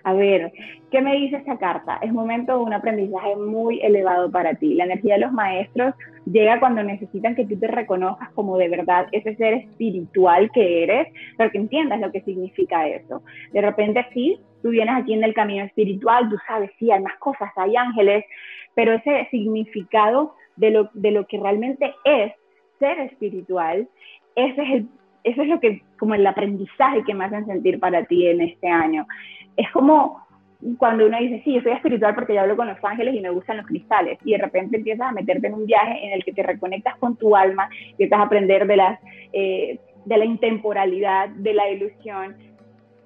A 0.06 0.12
ver, 0.12 0.52
¿qué 0.90 1.00
me 1.00 1.16
dice 1.16 1.36
esta 1.36 1.56
carta? 1.56 1.98
Es 2.02 2.12
momento 2.12 2.58
de 2.58 2.62
un 2.62 2.74
aprendizaje 2.74 3.36
muy 3.36 3.80
elevado 3.80 4.30
para 4.30 4.54
ti. 4.54 4.74
La 4.74 4.84
energía 4.84 5.14
de 5.14 5.20
los 5.20 5.32
maestros 5.32 5.94
llega 6.26 6.60
cuando 6.60 6.82
necesitan 6.82 7.34
que 7.34 7.46
tú 7.46 7.58
te 7.58 7.68
reconozcas 7.68 8.30
como 8.32 8.58
de 8.58 8.68
verdad 8.68 9.06
ese 9.12 9.34
ser 9.36 9.54
espiritual 9.54 10.50
que 10.52 10.82
eres, 10.82 11.08
pero 11.38 11.50
que 11.50 11.56
entiendas 11.56 12.00
lo 12.00 12.12
que 12.12 12.20
significa 12.20 12.86
eso. 12.86 13.22
De 13.52 13.62
repente 13.62 14.04
sí, 14.12 14.38
tú 14.62 14.68
vienes 14.70 14.94
aquí 14.94 15.14
en 15.14 15.24
el 15.24 15.32
camino 15.32 15.64
espiritual, 15.64 16.28
tú 16.28 16.36
sabes, 16.46 16.70
sí, 16.78 16.90
hay 16.90 17.00
más 17.00 17.16
cosas, 17.18 17.50
hay 17.56 17.74
ángeles, 17.74 18.26
pero 18.74 18.92
ese 18.92 19.26
significado 19.30 20.34
de 20.56 20.70
lo, 20.70 20.90
de 20.92 21.12
lo 21.12 21.26
que 21.26 21.40
realmente 21.40 21.94
es 22.04 22.30
ser 22.78 22.98
espiritual, 23.00 23.88
ese 24.36 24.62
es 24.62 24.70
el, 24.70 24.88
es 25.24 25.48
lo 25.48 25.60
que, 25.60 25.82
como 25.98 26.14
el 26.14 26.26
aprendizaje 26.26 27.02
que 27.04 27.14
me 27.14 27.24
hacen 27.24 27.46
sentir 27.46 27.80
para 27.80 28.04
ti 28.04 28.26
en 28.26 28.42
este 28.42 28.68
año 28.68 29.06
es 29.56 29.70
como 29.72 30.24
cuando 30.78 31.06
uno 31.06 31.18
dice, 31.18 31.42
sí, 31.44 31.54
yo 31.54 31.60
soy 31.60 31.72
espiritual 31.72 32.14
porque 32.14 32.34
yo 32.34 32.40
hablo 32.40 32.56
con 32.56 32.68
los 32.68 32.82
ángeles 32.82 33.14
y 33.14 33.20
me 33.20 33.30
gustan 33.30 33.58
los 33.58 33.66
cristales, 33.66 34.18
y 34.24 34.32
de 34.32 34.38
repente 34.38 34.78
empiezas 34.78 35.08
a 35.08 35.12
meterte 35.12 35.46
en 35.46 35.54
un 35.54 35.66
viaje 35.66 36.06
en 36.06 36.12
el 36.12 36.24
que 36.24 36.32
te 36.32 36.42
reconectas 36.42 36.96
con 36.96 37.16
tu 37.16 37.36
alma, 37.36 37.68
empiezas 37.90 38.18
a 38.18 38.22
aprender 38.22 38.66
de, 38.66 38.76
las, 38.76 38.98
eh, 39.32 39.78
de 40.06 40.16
la 40.16 40.24
intemporalidad, 40.24 41.28
de 41.28 41.52
la 41.52 41.68
ilusión, 41.68 42.36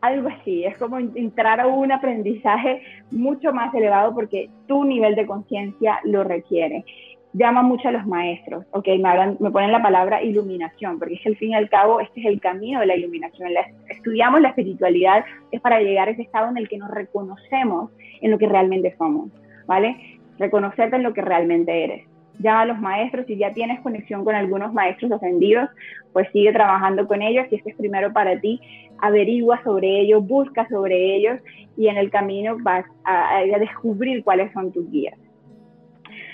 algo 0.00 0.28
así, 0.28 0.64
es 0.64 0.78
como 0.78 0.98
entrar 0.98 1.58
a 1.58 1.66
un 1.66 1.90
aprendizaje 1.90 2.82
mucho 3.10 3.52
más 3.52 3.74
elevado 3.74 4.14
porque 4.14 4.48
tu 4.68 4.84
nivel 4.84 5.16
de 5.16 5.26
conciencia 5.26 5.98
lo 6.04 6.22
requiere 6.22 6.84
llama 7.32 7.62
mucho 7.62 7.88
a 7.88 7.92
los 7.92 8.06
maestros, 8.06 8.64
¿ok? 8.72 8.86
Me, 8.98 9.36
me 9.38 9.50
ponen 9.50 9.72
la 9.72 9.82
palabra 9.82 10.22
iluminación, 10.22 10.98
porque 10.98 11.14
es 11.14 11.20
que 11.22 11.28
al 11.28 11.36
fin 11.36 11.50
y 11.50 11.54
al 11.54 11.68
cabo 11.68 12.00
este 12.00 12.20
es 12.20 12.26
el 12.26 12.40
camino 12.40 12.80
de 12.80 12.86
la 12.86 12.96
iluminación. 12.96 13.50
estudiamos 13.88 14.40
la 14.40 14.48
espiritualidad, 14.48 15.24
es 15.50 15.60
para 15.60 15.80
llegar 15.80 16.08
a 16.08 16.12
ese 16.12 16.22
estado 16.22 16.48
en 16.50 16.56
el 16.56 16.68
que 16.68 16.78
nos 16.78 16.90
reconocemos 16.90 17.90
en 18.20 18.30
lo 18.30 18.38
que 18.38 18.48
realmente 18.48 18.94
somos, 18.96 19.30
¿vale? 19.66 20.18
Reconocerte 20.38 20.96
en 20.96 21.02
lo 21.02 21.12
que 21.12 21.22
realmente 21.22 21.84
eres. 21.84 22.06
Llama 22.38 22.60
a 22.60 22.66
los 22.66 22.78
maestros, 22.78 23.26
si 23.26 23.36
ya 23.36 23.52
tienes 23.52 23.80
conexión 23.80 24.24
con 24.24 24.36
algunos 24.36 24.72
maestros 24.72 25.10
ascendidos, 25.10 25.68
pues 26.12 26.28
sigue 26.32 26.52
trabajando 26.52 27.06
con 27.08 27.20
ellos, 27.20 27.46
si 27.50 27.56
este 27.56 27.70
es 27.70 27.76
primero 27.76 28.12
para 28.12 28.40
ti, 28.40 28.60
averigua 28.98 29.60
sobre 29.64 30.00
ellos, 30.00 30.24
busca 30.26 30.68
sobre 30.68 31.16
ellos 31.16 31.40
y 31.76 31.88
en 31.88 31.96
el 31.96 32.10
camino 32.10 32.56
vas 32.60 32.84
a 33.04 33.40
descubrir 33.58 34.22
cuáles 34.22 34.52
son 34.52 34.72
tus 34.72 34.88
guías. 34.88 35.18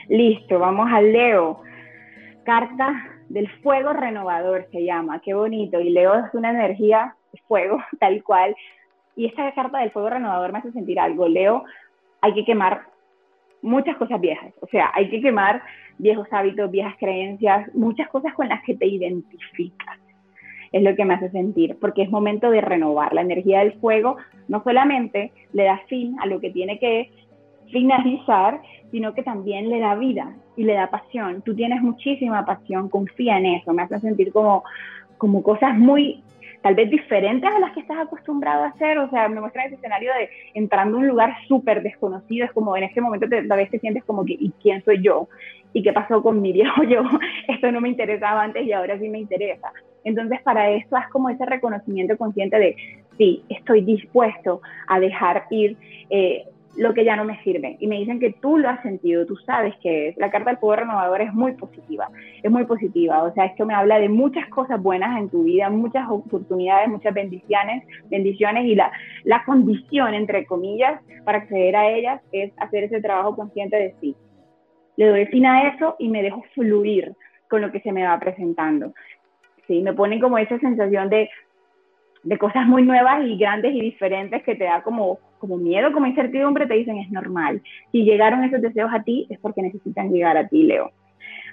Listo, 0.09 0.59
vamos 0.59 0.91
al 0.93 1.13
Leo. 1.13 1.61
Carta 2.45 3.11
del 3.29 3.49
fuego 3.63 3.93
renovador 3.93 4.67
se 4.71 4.85
llama, 4.85 5.21
qué 5.21 5.35
bonito. 5.35 5.81
Y 5.81 5.91
Leo 5.91 6.15
es 6.15 6.35
una 6.35 6.51
energía 6.51 7.17
fuego, 7.49 7.79
tal 8.01 8.23
cual. 8.23 8.55
Y 9.17 9.27
esta 9.27 9.53
carta 9.55 9.79
del 9.79 9.91
fuego 9.91 10.11
renovador 10.11 10.53
me 10.53 10.59
hace 10.59 10.73
sentir 10.73 10.99
algo. 10.99 11.29
Leo, 11.29 11.65
hay 12.21 12.35
que 12.35 12.45
quemar 12.45 12.83
muchas 13.63 13.97
cosas 13.97 14.21
viejas. 14.21 14.53
O 14.61 14.67
sea, 14.67 14.91
hay 14.95 15.09
que 15.09 15.21
quemar 15.21 15.63
viejos 15.99 16.27
hábitos, 16.33 16.71
viejas 16.71 16.95
creencias, 16.99 17.73
muchas 17.75 18.09
cosas 18.09 18.35
con 18.35 18.49
las 18.49 18.63
que 18.65 18.75
te 18.75 18.87
identificas. 18.87 19.99
Es 20.73 20.83
lo 20.83 20.97
que 20.97 21.05
me 21.05 21.15
hace 21.15 21.31
sentir, 21.31 21.79
porque 21.81 22.03
es 22.03 22.11
momento 22.11 22.51
de 22.51 22.61
renovar. 22.61 23.15
La 23.15 23.21
energía 23.21 23.61
del 23.61 23.75
fuego 23.75 24.17
no 24.49 24.63
solamente 24.65 25.33
le 25.53 25.65
da 25.65 25.79
fin 25.87 26.17
a 26.21 26.27
lo 26.27 26.41
que 26.41 26.51
tiene 26.51 26.81
que 26.81 27.11
finalizar, 27.71 28.61
sino 28.91 29.15
que 29.15 29.23
también 29.23 29.69
le 29.69 29.81
da 29.81 29.95
vida 29.95 30.35
y 30.57 30.65
le 30.65 30.75
da 30.75 30.89
pasión. 30.89 31.43
Tú 31.43 31.55
tienes 31.55 31.83
muchísima 31.83 32.45
pasión, 32.45 32.89
confía 32.89 33.39
en 33.39 33.47
eso, 33.47 33.73
me 33.73 33.83
hace 33.83 33.99
sentir 34.01 34.33
como, 34.33 34.65
como 35.19 35.43
cosas 35.43 35.77
muy, 35.77 36.23
tal 36.63 36.75
vez 36.75 36.91
diferentes 36.91 37.51
a 37.53 37.59
las 37.59 37.73
que 37.73 37.81
estás 37.81 37.99
acostumbrado 37.99 38.65
a 38.65 38.69
hacer, 38.69 38.99
o 38.99 39.11
sea, 39.11 39.29
me 39.29 39.41
muestra 39.41 39.65
ese 39.65 39.75
escenario 39.75 40.13
de 40.15 40.31
entrando 40.55 40.97
a 40.97 41.01
un 41.01 41.09
lugar 41.09 41.35
súper 41.47 41.83
desconocido, 41.83 42.47
es 42.47 42.53
como 42.53 42.77
en 42.77 42.85
ese 42.85 43.01
momento 43.01 43.29
te, 43.29 43.39
a 43.39 43.57
veces 43.57 43.73
te 43.73 43.79
sientes 43.81 44.05
como 44.05 44.25
que, 44.25 44.37
¿y 44.39 44.53
quién 44.63 44.83
soy 44.85 45.03
yo? 45.03 45.29
¿Y 45.73 45.83
qué 45.83 45.93
pasó 45.93 46.23
con 46.23 46.41
mi 46.41 46.53
viejo 46.55 46.85
yo? 46.85 47.03
Esto 47.49 47.73
no 47.73 47.81
me 47.81 47.89
interesaba 47.89 48.43
antes 48.43 48.65
y 48.65 48.73
ahora 48.73 48.99
sí 48.99 49.09
me 49.09 49.19
interesa. 49.19 49.73
Entonces, 50.05 50.41
para 50.43 50.71
eso 50.71 50.97
es 50.97 51.09
como 51.09 51.31
ese 51.31 51.45
reconocimiento 51.45 52.17
consciente 52.17 52.59
de, 52.59 52.77
sí, 53.19 53.43
estoy 53.49 53.81
dispuesto 53.81 54.61
a 54.87 55.01
dejar 55.01 55.45
ir 55.51 55.77
eh, 56.11 56.45
lo 56.77 56.93
que 56.95 57.05
ya 57.05 57.17
no 57.17 57.25
me 57.25 57.41
sirve. 57.43 57.77
Y 57.81 57.87
me 57.87 57.99
dicen 57.99 58.19
que 58.19 58.33
tú 58.33 58.59
lo 58.59 58.69
has 58.69 58.83
sentido, 58.83 59.27
tú 59.27 59.37
sabes 59.37 59.75
que 59.83 60.09
es. 60.09 60.17
La 60.17 60.31
carta 60.31 60.51
del 60.51 60.59
poder 60.59 60.81
renovador 60.81 61.21
es 61.21 61.33
muy 61.33 61.53
positiva, 61.53 62.09
es 62.43 62.51
muy 62.51 62.65
positiva. 62.65 63.23
O 63.23 63.33
sea, 63.33 63.47
esto 63.47 63.67
me 63.67 63.75
habla 63.75 63.99
de 63.99 64.09
muchas 64.09 64.49
cosas 64.49 64.83
buenas 64.83 65.19
en 65.19 65.29
tu 65.29 65.45
vida, 65.45 65.71
muchas 65.71 66.09
oportunidades, 66.09 66.89
muchas 66.89 67.15
bendiciones, 67.15 67.85
bendiciones 68.11 68.67
y 68.67 68.75
la, 68.75 68.91
la 69.25 69.45
condición, 69.45 70.15
entre 70.15 70.47
comillas, 70.47 71.01
para 71.25 71.39
acceder 71.39 71.77
a 71.77 71.91
ellas 71.91 72.21
es 72.33 72.53
hacer 72.59 72.85
ese 72.85 73.01
trabajo 73.01 73.37
consciente 73.37 73.77
de 73.77 73.95
sí. 74.01 74.17
Le 74.97 75.09
doy 75.09 75.27
fin 75.27 75.47
a 75.47 75.69
eso 75.69 75.97
y 75.99 76.09
me 76.09 76.23
dejo 76.23 76.43
fluir 76.55 77.15
con 77.49 77.61
lo 77.61 77.71
que 77.71 77.81
se 77.81 77.93
me 77.93 78.05
va 78.05 78.19
presentando. 78.19 78.95
Sí, 79.67 79.81
me 79.81 79.93
ponen 79.93 80.21
como 80.21 80.39
esa 80.39 80.59
sensación 80.59 81.09
de, 81.09 81.31
de 82.23 82.39
cosas 82.39 82.67
muy 82.67 82.83
nuevas 82.83 83.25
y 83.25 83.37
grandes 83.37 83.75
y 83.75 83.81
diferentes 83.81 84.43
que 84.43 84.55
te 84.55 84.65
da 84.65 84.83
como 84.83 85.19
como 85.45 85.59
miedo, 85.59 85.93
como 85.93 86.07
incertidumbre, 86.07 86.67
te 86.67 86.73
dicen 86.73 86.97
es 86.97 87.11
normal. 87.11 87.61
Si 87.93 88.03
llegaron 88.03 88.45
esos 88.45 88.63
deseos 88.63 88.91
a 88.95 89.03
ti, 89.03 89.27
es 89.29 89.39
porque 89.41 89.61
necesitan 89.61 90.11
llegar 90.11 90.39
a 90.39 90.49
ti, 90.49 90.63
Leo. 90.63 90.91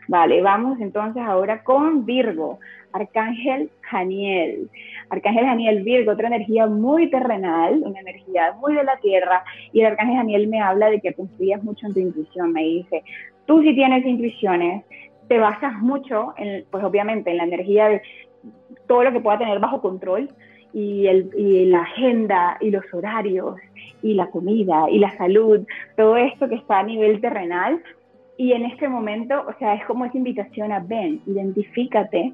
Vale, 0.08 0.42
vamos 0.42 0.80
entonces 0.80 1.22
ahora 1.22 1.62
con 1.62 2.06
Virgo, 2.06 2.60
Arcángel 2.94 3.70
Janiel. 3.82 4.70
Arcángel 5.10 5.46
Janiel 5.46 5.84
Virgo, 5.84 6.14
otra 6.14 6.28
energía 6.28 6.68
muy 6.68 7.10
terrenal, 7.10 7.82
una 7.84 8.00
energía 8.00 8.54
muy 8.62 8.76
de 8.76 8.86
la 8.86 8.98
tierra, 8.98 9.44
y 9.74 9.82
el 9.82 9.88
Arcángel 9.88 10.16
Janiel 10.16 10.48
me 10.48 10.62
habla 10.62 10.90
de 10.90 11.02
que 11.02 11.14
confías 11.14 11.62
mucho 11.64 11.86
en 11.86 11.94
tu 11.94 12.00
intuición, 12.00 12.54
me 12.54 12.64
dice, 12.64 13.04
tú 13.46 13.62
si 13.62 13.76
tienes 13.76 14.06
intuiciones, 14.06 14.86
te 15.28 15.38
basas 15.38 15.74
mucho, 15.82 16.34
en, 16.38 16.64
pues 16.72 16.84
obviamente, 16.84 17.30
en 17.32 17.38
la 17.38 17.44
energía 17.44 17.90
de 17.90 18.02
todo 18.88 19.04
lo 19.04 19.12
que 19.12 19.20
pueda 19.20 19.38
tener 19.38 19.60
bajo 19.60 19.82
control, 19.82 20.30
y, 20.74 21.08
el, 21.08 21.30
y 21.38 21.66
la 21.66 21.82
agenda 21.82 22.58
y 22.62 22.72
los 22.72 22.86
horarios 22.94 23.56
y 24.02 24.14
la 24.14 24.28
comida 24.28 24.90
y 24.90 25.00
la 25.00 25.16
salud, 25.18 25.66
todo 25.98 26.18
esto 26.18 26.48
que 26.50 26.56
está 26.56 26.80
a 26.80 26.84
nivel 26.84 27.22
terrenal. 27.22 27.82
Y 28.38 28.54
en 28.54 28.66
este 28.66 28.88
momento, 28.88 29.46
o 29.48 29.54
sea, 29.60 29.76
es 29.76 29.86
como 29.86 30.06
esa 30.06 30.18
invitación 30.18 30.72
a 30.72 30.80
ven, 30.80 31.22
identifícate 31.28 32.34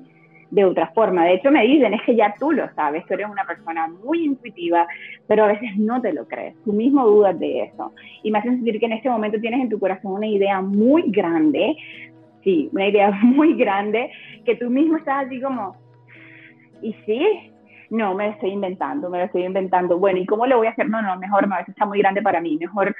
de 0.51 0.65
otra 0.65 0.87
forma. 0.93 1.25
De 1.25 1.33
hecho, 1.33 1.51
me 1.51 1.65
dicen, 1.65 1.93
es 1.93 2.01
que 2.03 2.15
ya 2.15 2.33
tú 2.39 2.51
lo 2.51 2.73
sabes, 2.73 3.05
tú 3.05 3.13
eres 3.13 3.27
una 3.29 3.43
persona 3.45 3.87
muy 3.87 4.23
intuitiva, 4.23 4.87
pero 5.27 5.43
a 5.43 5.47
veces 5.47 5.75
no 5.77 6.01
te 6.01 6.13
lo 6.13 6.27
crees, 6.27 6.55
tú 6.63 6.73
mismo 6.73 7.05
dudas 7.05 7.37
de 7.39 7.63
eso. 7.63 7.93
Y 8.23 8.31
me 8.31 8.39
hacen 8.39 8.55
sentir 8.55 8.79
que 8.79 8.85
en 8.85 8.93
este 8.93 9.09
momento 9.09 9.39
tienes 9.39 9.61
en 9.61 9.69
tu 9.69 9.79
corazón 9.79 10.13
una 10.13 10.27
idea 10.27 10.61
muy 10.61 11.03
grande, 11.07 11.75
sí, 12.43 12.69
una 12.71 12.87
idea 12.87 13.11
muy 13.23 13.55
grande, 13.55 14.09
que 14.45 14.55
tú 14.55 14.69
mismo 14.69 14.97
estás 14.97 15.25
así 15.25 15.41
como, 15.41 15.75
¿y 16.81 16.93
sí? 17.05 17.51
No, 17.89 18.13
me 18.13 18.27
lo 18.27 18.33
estoy 18.33 18.51
inventando, 18.51 19.09
me 19.09 19.19
lo 19.19 19.25
estoy 19.25 19.43
inventando. 19.43 19.97
Bueno, 19.97 20.19
¿y 20.19 20.25
cómo 20.25 20.45
lo 20.45 20.57
voy 20.57 20.67
a 20.67 20.71
hacer? 20.71 20.89
No, 20.89 21.01
no, 21.01 21.17
mejor 21.17 21.47
no, 21.47 21.57
eso 21.57 21.71
está 21.71 21.85
muy 21.85 21.99
grande 21.99 22.21
para 22.21 22.41
mí, 22.41 22.57
mejor, 22.57 22.95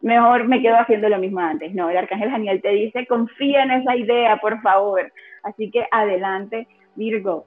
mejor 0.00 0.46
me 0.46 0.62
quedo 0.62 0.76
haciendo 0.76 1.08
lo 1.08 1.18
mismo 1.18 1.40
antes. 1.40 1.74
No, 1.74 1.90
el 1.90 1.96
arcángel 1.96 2.30
Daniel 2.30 2.62
te 2.62 2.70
dice, 2.70 3.06
confía 3.06 3.62
en 3.62 3.72
esa 3.72 3.96
idea, 3.96 4.36
por 4.38 4.60
favor. 4.62 5.12
Así 5.42 5.70
que 5.70 5.86
adelante, 5.90 6.66
Virgo. 6.94 7.44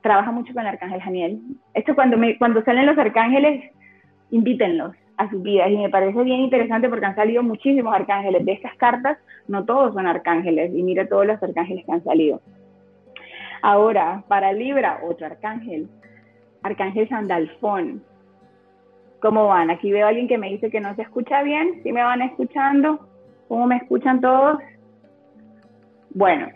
Trabaja 0.00 0.32
mucho 0.32 0.52
con 0.52 0.62
el 0.62 0.68
arcángel 0.68 1.00
Daniel. 1.00 1.40
Esto 1.74 1.94
cuando, 1.94 2.16
me, 2.16 2.36
cuando 2.36 2.62
salen 2.64 2.86
los 2.86 2.98
arcángeles, 2.98 3.70
invítenlos 4.30 4.94
a 5.16 5.30
sus 5.30 5.42
vidas 5.42 5.70
y 5.70 5.76
me 5.76 5.90
parece 5.90 6.22
bien 6.22 6.40
interesante 6.40 6.88
porque 6.88 7.06
han 7.06 7.14
salido 7.14 7.42
muchísimos 7.42 7.94
arcángeles. 7.94 8.44
De 8.44 8.52
estas 8.52 8.74
cartas, 8.76 9.18
no 9.46 9.64
todos 9.64 9.94
son 9.94 10.06
arcángeles 10.06 10.72
y 10.74 10.82
mira 10.82 11.06
todos 11.06 11.26
los 11.26 11.42
arcángeles 11.42 11.84
que 11.86 11.92
han 11.92 12.02
salido. 12.02 12.40
Ahora, 13.62 14.24
para 14.28 14.52
Libra, 14.52 15.00
otro 15.04 15.26
arcángel, 15.26 15.88
Arcángel 16.62 17.08
Sandalfón. 17.08 18.02
¿Cómo 19.20 19.46
van? 19.46 19.70
Aquí 19.70 19.92
veo 19.92 20.06
a 20.06 20.08
alguien 20.08 20.28
que 20.28 20.38
me 20.38 20.50
dice 20.50 20.70
que 20.70 20.80
no 20.80 20.94
se 20.96 21.02
escucha 21.02 21.42
bien. 21.42 21.80
¿Sí 21.82 21.92
me 21.92 22.02
van 22.02 22.22
escuchando? 22.22 23.08
¿Cómo 23.48 23.66
me 23.66 23.76
escuchan 23.76 24.20
todos? 24.20 24.58
Bueno, 26.10 26.48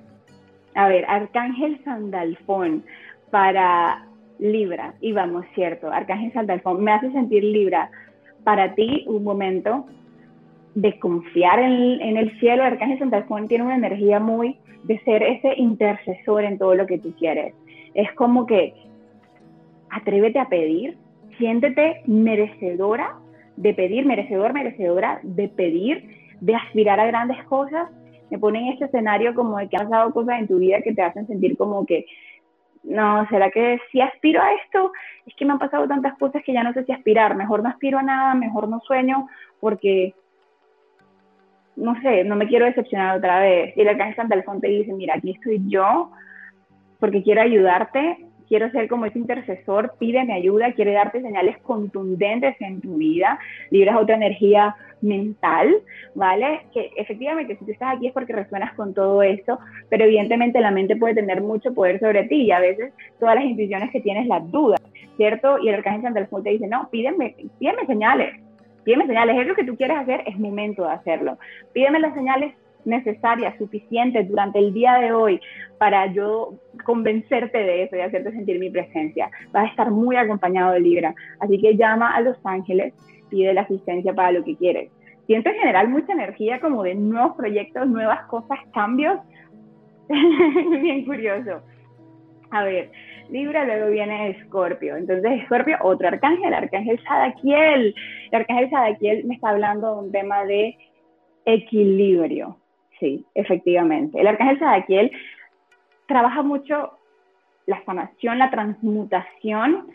a 0.75 0.89
ver, 0.89 1.05
Arcángel 1.09 1.83
Sandalfón 1.85 2.85
para 3.31 4.07
Libra, 4.39 4.95
y 5.01 5.13
vamos, 5.13 5.47
cierto, 5.55 5.91
Arcángel 5.91 6.33
Sandalfón, 6.33 6.83
me 6.83 6.93
hace 6.93 7.11
sentir 7.13 7.43
Libra. 7.43 7.91
Para 8.45 8.75
ti, 8.75 9.05
un 9.09 9.25
momento 9.25 9.87
de 10.77 10.99
confiar 10.99 11.59
en, 11.59 12.17
el 12.19 12.39
cielo, 12.39 12.63
Arcángel 12.63 12.99
Sandalfón 12.99 13.49
tiene 13.49 13.65
una 13.65 13.77
energía 13.77 14.21
muy 14.21 14.59
de 14.85 15.01
ser 15.01 15.23
ese 15.23 15.55
intercesor 15.57 16.45
en 16.45 16.59
todo 16.59 16.75
lo 16.75 16.87
que 16.87 16.99
tú 16.99 17.15
quieres. 17.17 17.55
Es 17.95 18.13
como 18.13 18.45
que 18.45 18.75
atrévete 19.89 20.39
a 20.39 20.51
pedir, 20.51 20.99
siéntete 21.39 22.03
merecedora 22.05 23.17
de 23.57 23.73
pedir, 23.73 24.05
merecedor, 24.05 24.53
merecedora 24.53 25.19
de 25.23 25.49
pedir, 25.49 26.37
de 26.43 26.55
aspirar 26.55 27.01
a 27.01 27.07
grandes 27.07 27.43
cosas. 27.45 27.89
Me 28.31 28.39
pone 28.39 28.59
en 28.61 28.75
este 28.75 28.85
escenario 28.85 29.35
como 29.35 29.57
de 29.57 29.69
que 29.69 29.79
has 29.79 29.89
dado 29.89 30.13
cosas 30.13 30.41
en 30.41 30.47
tu 30.47 30.59
vida 30.59 30.83
que 30.83 30.93
te 30.93 31.01
hacen 31.01 31.27
sentir 31.27 31.57
como 31.57 31.87
que 31.87 32.05
no, 32.83 33.27
¿será 33.31 33.51
que 33.51 33.81
si 33.91 34.01
aspiro 34.03 34.43
a 34.43 34.53
esto? 34.53 34.93
Es 35.25 35.35
que 35.37 35.47
me 35.47 35.53
han 35.53 35.59
pasado 35.59 35.89
tantas 35.89 36.17
cosas 36.19 36.43
que 36.45 36.53
ya 36.53 36.63
no 36.63 36.75
sé 36.75 36.85
si 36.85 36.93
aspirar, 36.93 37.35
mejor 37.35 37.63
no 37.63 37.71
aspiro 37.71 37.99
a 37.99 38.03
nada, 38.03 38.35
mejor 38.35 38.69
no 38.69 38.79
sueño, 38.81 39.27
porque, 39.59 40.15
no 41.77 42.01
sé, 42.01 42.25
no 42.25 42.37
me 42.37 42.49
quiero 42.49 42.67
decepcionar 42.67 43.19
otra 43.19 43.41
vez. 43.41 43.77
Y 43.77 43.83
el 43.83 43.89
arcángel 43.89 44.17
Santa 44.17 44.61
te 44.61 44.69
dice, 44.69 44.93
mira, 44.93 45.15
aquí 45.15 45.33
estoy 45.33 45.61
yo, 45.69 46.11
porque 46.99 47.23
quiero 47.23 47.43
ayudarte, 47.43 48.27
quiero 48.49 48.71
ser 48.71 48.89
como 48.89 49.07
ese 49.07 49.19
intercesor, 49.19 49.95
pídeme 49.99 50.35
ayuda, 50.35 50.73
quiere 50.73 50.93
darte 50.93 51.21
señales 51.21 51.59
contundentes 51.59 52.57
en 52.61 52.81
tu 52.81 52.97
vida, 52.97 53.39
libras 53.71 53.97
otra 53.97 54.17
energía 54.17 54.75
mental, 55.03 55.77
¿vale? 56.15 56.63
Que 56.73 56.91
efectivamente 56.97 57.57
si 57.57 57.65
tú 57.65 57.73
estás 57.73 57.97
aquí 57.97 58.07
es 58.07 58.13
porque 58.13 58.33
resuenas 58.33 58.75
con 58.75 58.95
todo 58.95 59.23
esto, 59.23 59.59
pero 59.91 60.05
evidentemente 60.05 60.61
la 60.61 60.71
mente 60.71 60.97
puede 60.97 61.15
tener 61.15 61.43
mucho 61.43 61.75
poder 61.75 62.01
sobre 62.01 62.25
ti 62.25 62.43
y 62.43 62.53
a 62.53 62.61
veces 62.61 62.93
todas 63.21 63.35
las 63.35 63.45
intuiciones 63.45 63.91
que 63.91 64.01
tienes 64.01 64.27
las 64.27 64.51
dudas, 64.51 64.81
¿cierto? 65.17 65.59
Y 65.59 65.69
el 65.69 65.75
arcángel 65.75 66.03
Santa 66.03 66.27
te 66.43 66.51
dice, 66.51 66.67
no, 66.67 66.89
pídeme, 66.91 67.35
pídeme 67.59 67.87
señales, 67.87 68.41
pídeme 68.87 69.07
señales, 69.09 69.37
es 69.37 69.47
lo 69.49 69.57
que 69.57 69.65
tú 69.65 69.77
quieres 69.77 69.99
hacer, 69.99 70.23
es 70.27 70.39
momento 70.39 70.85
de 70.85 70.93
hacerlo. 70.93 71.39
Pídeme 71.73 71.99
las 71.99 72.15
señales 72.15 72.55
necesarias, 72.85 73.59
suficientes 73.59 74.29
durante 74.29 74.61
el 74.61 74.73
día 74.73 74.95
de 75.01 75.13
hoy 75.13 75.41
para 75.77 76.07
yo 76.13 76.55
convencerte 76.85 77.59
de 77.59 77.83
eso 77.83 77.97
y 77.97 78.01
hacerte 78.01 78.31
sentir 78.31 78.61
mi 78.61 78.71
presencia. 78.71 79.29
Vas 79.51 79.65
a 79.65 79.69
estar 79.71 79.91
muy 79.91 80.15
acompañado 80.15 80.73
de 80.73 80.81
Libra. 80.81 81.15
Así 81.41 81.61
que 81.61 81.77
llama 81.77 82.15
a 82.15 82.21
los 82.21 82.37
ángeles, 82.45 82.95
pide 83.29 83.53
la 83.53 83.63
asistencia 83.63 84.15
para 84.15 84.31
lo 84.31 84.45
que 84.45 84.55
quieres. 84.55 84.89
Siento 85.27 85.51
en 85.51 85.57
general 85.57 85.89
mucha 85.89 86.13
energía 86.13 86.61
como 86.61 86.85
de 86.85 86.95
nuevos 86.95 87.37
proyectos, 87.37 87.89
nuevas 87.89 88.25
cosas, 88.27 88.61
cambios. 88.73 89.19
Bien 90.09 91.05
curioso. 91.05 91.61
A 92.53 92.63
ver, 92.63 92.93
Libra, 93.31 93.65
luego 93.65 93.91
viene 93.91 94.31
Escorpio. 94.31 94.97
Entonces, 94.97 95.43
Escorpio, 95.43 95.77
otro 95.83 96.09
arcángel, 96.09 96.55
arcángel 96.55 97.03
Sadaquiel. 97.05 97.95
El 98.31 98.41
arcángel 98.41 98.71
Sadaquiel 98.71 99.25
me 99.25 99.35
está 99.35 99.51
hablando 99.51 99.95
de 99.95 100.07
un 100.07 100.13
tema 100.13 100.45
de 100.45 100.77
equilibrio. 101.45 102.59
Sí, 103.01 103.25
efectivamente. 103.35 104.21
El 104.21 104.27
arcángel 104.27 104.59
Sadaquiel 104.59 105.13
trabaja 106.07 106.43
mucho 106.43 106.93
la 107.67 107.85
sanación, 107.85 108.39
la 108.39 108.51
transmutación 108.51 109.91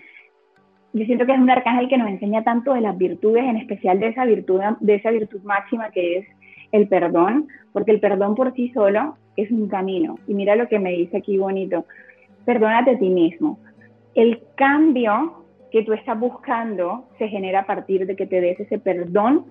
yo 0.94 1.06
siento 1.06 1.26
que 1.26 1.34
es 1.34 1.40
un 1.40 1.50
arcángel 1.50 1.88
que 1.88 1.98
nos 1.98 2.10
enseña 2.10 2.44
tanto 2.44 2.74
de 2.74 2.82
las 2.82 2.98
virtudes, 2.98 3.44
en 3.46 3.58
especial 3.58 4.00
de 4.00 4.08
esa 4.08 4.26
virtud, 4.26 4.60
de 4.82 4.96
esa 4.96 5.12
virtud 5.12 5.42
máxima 5.44 5.90
que 5.92 6.18
es 6.18 6.28
el 6.74 6.88
perdón, 6.88 7.48
porque 7.72 7.92
el 7.92 8.02
perdón 8.02 8.36
por 8.36 8.54
sí 8.54 8.72
solo 8.74 9.16
es 9.38 9.50
un 9.52 9.70
camino. 9.70 10.18
Y 10.28 10.34
mira 10.34 10.56
lo 10.56 10.68
que 10.68 10.80
me 10.80 10.92
dice 10.92 11.18
aquí 11.18 11.38
bonito, 11.38 11.86
perdónate 12.46 12.92
a 12.92 13.00
ti 13.00 13.10
mismo. 13.10 13.60
El 14.16 14.42
cambio 14.56 15.44
que 15.72 15.84
tú 15.84 15.94
estás 15.94 16.20
buscando 16.20 17.06
se 17.18 17.28
genera 17.28 17.62
a 17.62 17.66
partir 17.66 18.06
de 18.06 18.16
que 18.16 18.28
te 18.28 18.42
des 18.42 18.60
ese 18.60 18.78
perdón 18.80 19.46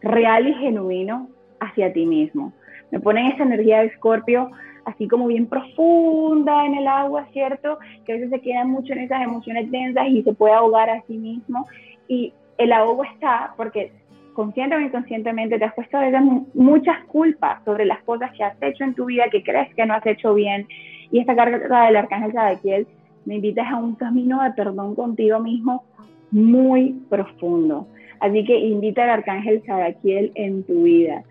real 0.00 0.48
y 0.48 0.54
genuino 0.54 1.28
hacia 1.60 1.92
ti 1.92 2.04
mismo. 2.06 2.52
Me 2.90 3.00
ponen 3.00 3.26
esa 3.26 3.44
energía 3.44 3.80
de 3.80 3.86
escorpio 3.86 4.50
así 4.84 5.08
como 5.08 5.26
bien 5.26 5.46
profunda 5.46 6.66
en 6.66 6.74
el 6.74 6.86
agua, 6.86 7.26
¿cierto? 7.32 7.78
Que 8.04 8.12
a 8.12 8.14
veces 8.16 8.30
se 8.30 8.40
queda 8.40 8.64
mucho 8.64 8.92
en 8.92 9.00
esas 9.00 9.22
emociones 9.22 9.70
densas 9.70 10.08
y 10.08 10.22
se 10.22 10.32
puede 10.32 10.54
ahogar 10.54 10.90
a 10.90 11.02
sí 11.02 11.16
mismo. 11.16 11.66
Y 12.08 12.32
el 12.58 12.72
ahogo 12.72 13.04
está 13.04 13.54
porque 13.56 13.92
consciente 14.34 14.76
o 14.76 14.80
inconscientemente 14.80 15.58
te 15.58 15.64
has 15.64 15.74
puesto 15.74 15.98
a 15.98 16.00
veces 16.00 16.20
muchas 16.54 17.04
culpas 17.04 17.62
sobre 17.64 17.84
las 17.84 18.02
cosas 18.02 18.32
que 18.32 18.44
has 18.44 18.56
hecho 18.62 18.84
en 18.84 18.94
tu 18.94 19.04
vida 19.04 19.24
que 19.30 19.42
crees 19.42 19.74
que 19.74 19.86
no 19.86 19.94
has 19.94 20.06
hecho 20.06 20.34
bien. 20.34 20.66
Y 21.12 21.20
esta 21.20 21.36
carga 21.36 21.86
del 21.86 21.96
arcángel 21.96 22.32
Sadaquiel 22.32 22.86
me 23.24 23.36
invitas 23.36 23.70
a 23.70 23.76
un 23.76 23.94
camino 23.94 24.42
de 24.42 24.50
perdón 24.52 24.96
contigo 24.96 25.38
mismo 25.38 25.84
muy 26.32 27.00
profundo. 27.08 27.86
Así 28.18 28.44
que 28.44 28.58
invita 28.58 29.04
al 29.04 29.10
arcángel 29.10 29.62
Sadaquiel 29.64 30.32
en 30.34 30.64
tu 30.64 30.82
vida. 30.82 31.22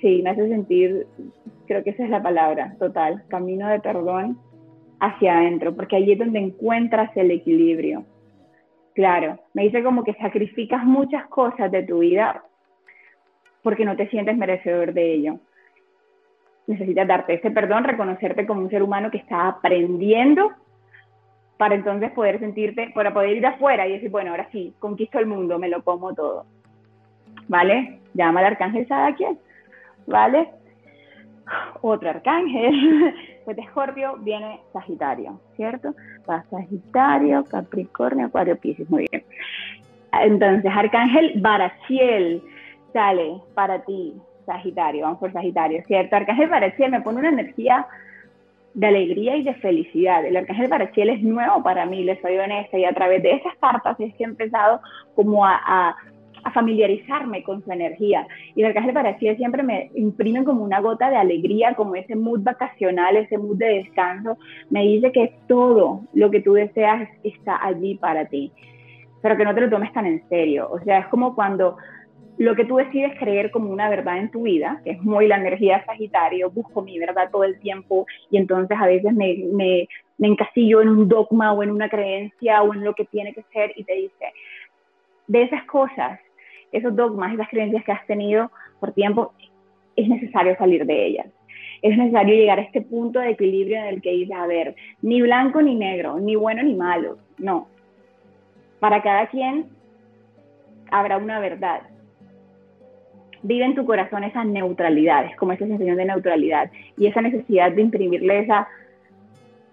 Sí, 0.00 0.20
me 0.22 0.30
hace 0.30 0.48
sentir 0.48 1.06
creo 1.68 1.84
que 1.84 1.90
esa 1.90 2.02
es 2.02 2.10
la 2.10 2.22
palabra, 2.22 2.74
total, 2.80 3.22
camino 3.28 3.68
de 3.68 3.78
perdón 3.78 4.38
hacia 4.98 5.38
adentro, 5.38 5.76
porque 5.76 5.96
allí 5.96 6.12
es 6.12 6.18
donde 6.18 6.40
encuentras 6.40 7.16
el 7.16 7.30
equilibrio. 7.30 8.04
Claro, 8.94 9.38
me 9.54 9.62
dice 9.62 9.84
como 9.84 10.02
que 10.02 10.14
sacrificas 10.14 10.84
muchas 10.84 11.28
cosas 11.28 11.70
de 11.70 11.84
tu 11.84 12.00
vida 12.00 12.42
porque 13.62 13.84
no 13.84 13.94
te 13.96 14.08
sientes 14.08 14.36
merecedor 14.36 14.92
de 14.92 15.12
ello. 15.12 15.38
Necesitas 16.68 17.08
darte 17.08 17.34
ese 17.34 17.50
perdón, 17.50 17.82
reconocerte 17.82 18.46
como 18.46 18.60
un 18.60 18.70
ser 18.70 18.84
humano 18.84 19.10
que 19.10 19.18
está 19.18 19.48
aprendiendo 19.48 20.52
para 21.56 21.74
entonces 21.74 22.12
poder 22.12 22.38
sentirte, 22.38 22.92
para 22.94 23.12
poder 23.12 23.36
ir 23.36 23.44
afuera 23.44 23.88
y 23.88 23.94
decir, 23.94 24.10
bueno, 24.10 24.30
ahora 24.30 24.48
sí, 24.52 24.72
conquisto 24.78 25.18
el 25.18 25.26
mundo, 25.26 25.58
me 25.58 25.68
lo 25.68 25.82
como 25.82 26.14
todo. 26.14 26.46
¿Vale? 27.48 27.98
Llama 28.14 28.40
al 28.40 28.46
arcángel 28.46 28.86
Sadaquiel. 28.86 29.36
¿Vale? 30.06 30.48
otro 31.80 32.10
arcángel, 32.10 33.14
pues 33.44 33.56
de 33.56 33.62
Escorpio 33.62 34.16
viene 34.18 34.60
Sagitario, 34.72 35.40
¿cierto? 35.56 35.94
Va 36.28 36.44
Sagitario, 36.50 37.44
Capricornio, 37.44 38.26
Acuario, 38.26 38.56
Piscis, 38.56 38.88
muy 38.90 39.06
bien. 39.10 39.24
Entonces, 40.12 40.70
Arcángel 40.74 41.34
Barachiel 41.36 42.42
sale 42.92 43.40
para 43.54 43.84
ti, 43.84 44.14
Sagitario, 44.48 45.02
vamos 45.02 45.18
por 45.20 45.32
Sagitario, 45.32 45.82
¿cierto? 45.86 46.16
Arcángel 46.16 46.48
Barachiel 46.48 46.90
me 46.90 47.02
pone 47.02 47.20
una 47.20 47.28
energía 47.28 47.86
de 48.74 48.86
alegría 48.86 49.36
y 49.36 49.44
de 49.44 49.54
felicidad. 49.54 50.24
El 50.24 50.36
Arcángel 50.36 50.68
Barachiel 50.68 51.10
es 51.10 51.22
nuevo 51.22 51.62
para 51.62 51.86
mí, 51.86 52.02
les 52.02 52.20
soy 52.20 52.36
honesta, 52.36 52.78
y 52.78 52.84
a 52.84 52.92
través 52.92 53.22
de 53.22 53.32
esas 53.32 53.54
cartas 53.60 53.96
he 54.00 54.12
empezado 54.18 54.80
como 55.14 55.46
a 55.46 55.96
familiarizarme 56.54 57.42
con 57.42 57.62
su 57.64 57.72
energía. 57.72 58.26
Y 58.54 58.60
el 58.60 58.66
arcángel 58.68 58.94
Paraciel 58.94 59.36
siempre 59.36 59.62
me 59.62 59.90
imprime 59.94 60.44
como 60.44 60.64
una 60.64 60.80
gota 60.80 61.10
de 61.10 61.16
alegría, 61.16 61.74
como 61.74 61.94
ese 61.94 62.16
mood 62.16 62.40
vacacional, 62.42 63.16
ese 63.16 63.38
mood 63.38 63.56
de 63.56 63.82
descanso. 63.82 64.38
Me 64.70 64.82
dice 64.82 65.12
que 65.12 65.34
todo 65.46 66.02
lo 66.14 66.30
que 66.30 66.40
tú 66.40 66.54
deseas 66.54 67.08
está 67.22 67.64
allí 67.64 67.96
para 67.96 68.26
ti, 68.26 68.52
pero 69.22 69.36
que 69.36 69.44
no 69.44 69.54
te 69.54 69.60
lo 69.62 69.70
tomes 69.70 69.92
tan 69.92 70.06
en 70.06 70.26
serio. 70.28 70.68
O 70.70 70.80
sea, 70.80 71.00
es 71.00 71.06
como 71.08 71.34
cuando 71.34 71.76
lo 72.38 72.54
que 72.54 72.64
tú 72.64 72.76
decides 72.76 73.18
creer 73.18 73.50
como 73.50 73.70
una 73.70 73.90
verdad 73.90 74.18
en 74.18 74.30
tu 74.30 74.42
vida, 74.42 74.80
que 74.84 74.92
es 74.92 75.02
muy 75.02 75.26
la 75.26 75.36
energía 75.36 75.78
de 75.78 75.84
Sagitario, 75.84 76.50
busco 76.50 76.82
mi 76.82 76.98
verdad 76.98 77.30
todo 77.30 77.44
el 77.44 77.58
tiempo 77.58 78.06
y 78.30 78.38
entonces 78.38 78.78
a 78.80 78.86
veces 78.86 79.12
me, 79.12 79.44
me, 79.52 79.88
me 80.18 80.28
encasillo 80.28 80.80
en 80.80 80.88
un 80.88 81.08
dogma 81.08 81.52
o 81.52 81.62
en 81.62 81.70
una 81.70 81.88
creencia 81.88 82.62
o 82.62 82.72
en 82.72 82.84
lo 82.84 82.94
que 82.94 83.04
tiene 83.04 83.34
que 83.34 83.42
ser 83.52 83.72
y 83.76 83.84
te 83.84 83.94
dice, 83.94 84.32
de 85.26 85.42
esas 85.42 85.64
cosas 85.64 86.20
esos 86.72 86.94
dogmas, 86.94 87.34
esas 87.34 87.48
creencias 87.48 87.84
que 87.84 87.92
has 87.92 88.06
tenido 88.06 88.50
por 88.80 88.92
tiempo, 88.92 89.32
es 89.96 90.08
necesario 90.08 90.56
salir 90.56 90.86
de 90.86 91.06
ellas. 91.06 91.26
Es 91.82 91.96
necesario 91.96 92.34
llegar 92.34 92.58
a 92.58 92.62
este 92.62 92.82
punto 92.82 93.20
de 93.20 93.30
equilibrio 93.30 93.78
en 93.78 93.86
el 93.86 94.02
que 94.02 94.10
dices, 94.10 94.36
a 94.36 94.46
ver, 94.46 94.74
ni 95.02 95.22
blanco 95.22 95.62
ni 95.62 95.74
negro, 95.74 96.18
ni 96.18 96.36
bueno 96.36 96.62
ni 96.62 96.74
malo, 96.74 97.18
no. 97.38 97.68
Para 98.80 99.02
cada 99.02 99.28
quien 99.28 99.66
habrá 100.90 101.18
una 101.18 101.40
verdad. 101.40 101.82
Vive 103.48 103.64
en 103.64 103.74
tu 103.74 103.86
corazón 103.86 104.24
esa 104.24 104.44
neutralidad, 104.44 105.24
es 105.24 105.34
como 105.36 105.52
esa 105.52 105.66
sensación 105.66 105.96
de 105.96 106.04
neutralidad 106.04 106.70
y 106.98 107.06
esa 107.06 107.22
necesidad 107.22 107.72
de 107.72 107.80
imprimirle 107.80 108.40
esa, 108.40 108.68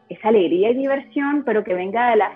esa 0.07 0.29
alegría 0.29 0.69
y 0.69 0.75
diversión, 0.75 1.43
pero 1.45 1.65
que 1.65 1.73
venga 1.73 2.11
de 2.11 2.15
las, 2.15 2.31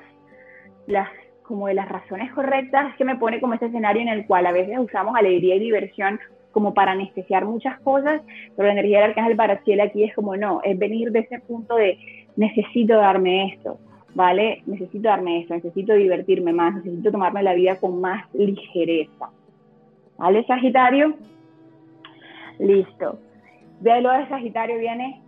las 0.85 1.07
como 1.43 1.67
de 1.67 1.75
las 1.75 1.87
razones 1.87 2.29
correctas, 2.33 2.93
que 2.97 3.05
me 3.05 3.15
pone 3.15 3.39
como 3.39 3.53
ese 3.53 3.67
escenario 3.67 4.01
en 4.01 4.09
el 4.09 4.27
cual 4.27 4.47
a 4.47 4.51
veces 4.51 4.77
usamos 4.79 5.15
alegría 5.15 5.55
y 5.55 5.59
diversión 5.59 6.19
como 6.51 6.73
para 6.73 6.91
anestesiar 6.91 7.45
muchas 7.45 7.79
cosas, 7.79 8.21
pero 8.57 8.67
la 8.67 8.73
energía 8.73 8.99
del 8.99 9.11
arcángel 9.11 9.37
Barachiel 9.37 9.79
aquí 9.79 10.03
es 10.03 10.13
como 10.13 10.35
no, 10.35 10.59
es 10.65 10.77
venir 10.77 11.13
de 11.13 11.19
ese 11.19 11.39
punto 11.39 11.77
de 11.77 11.97
necesito 12.35 12.97
darme 12.97 13.53
esto, 13.53 13.79
¿vale? 14.13 14.61
Necesito 14.65 15.07
darme 15.07 15.39
esto, 15.39 15.53
necesito 15.53 15.93
divertirme 15.93 16.51
más, 16.51 16.75
necesito 16.75 17.13
tomarme 17.13 17.43
la 17.43 17.53
vida 17.53 17.79
con 17.79 18.01
más 18.01 18.25
ligereza. 18.33 19.29
¿Vale, 20.19 20.45
Sagitario? 20.45 21.15
Listo. 22.59 23.19
De 23.79 24.01
lo 24.01 24.11
de 24.11 24.27
Sagitario 24.27 24.77
viene 24.77 25.21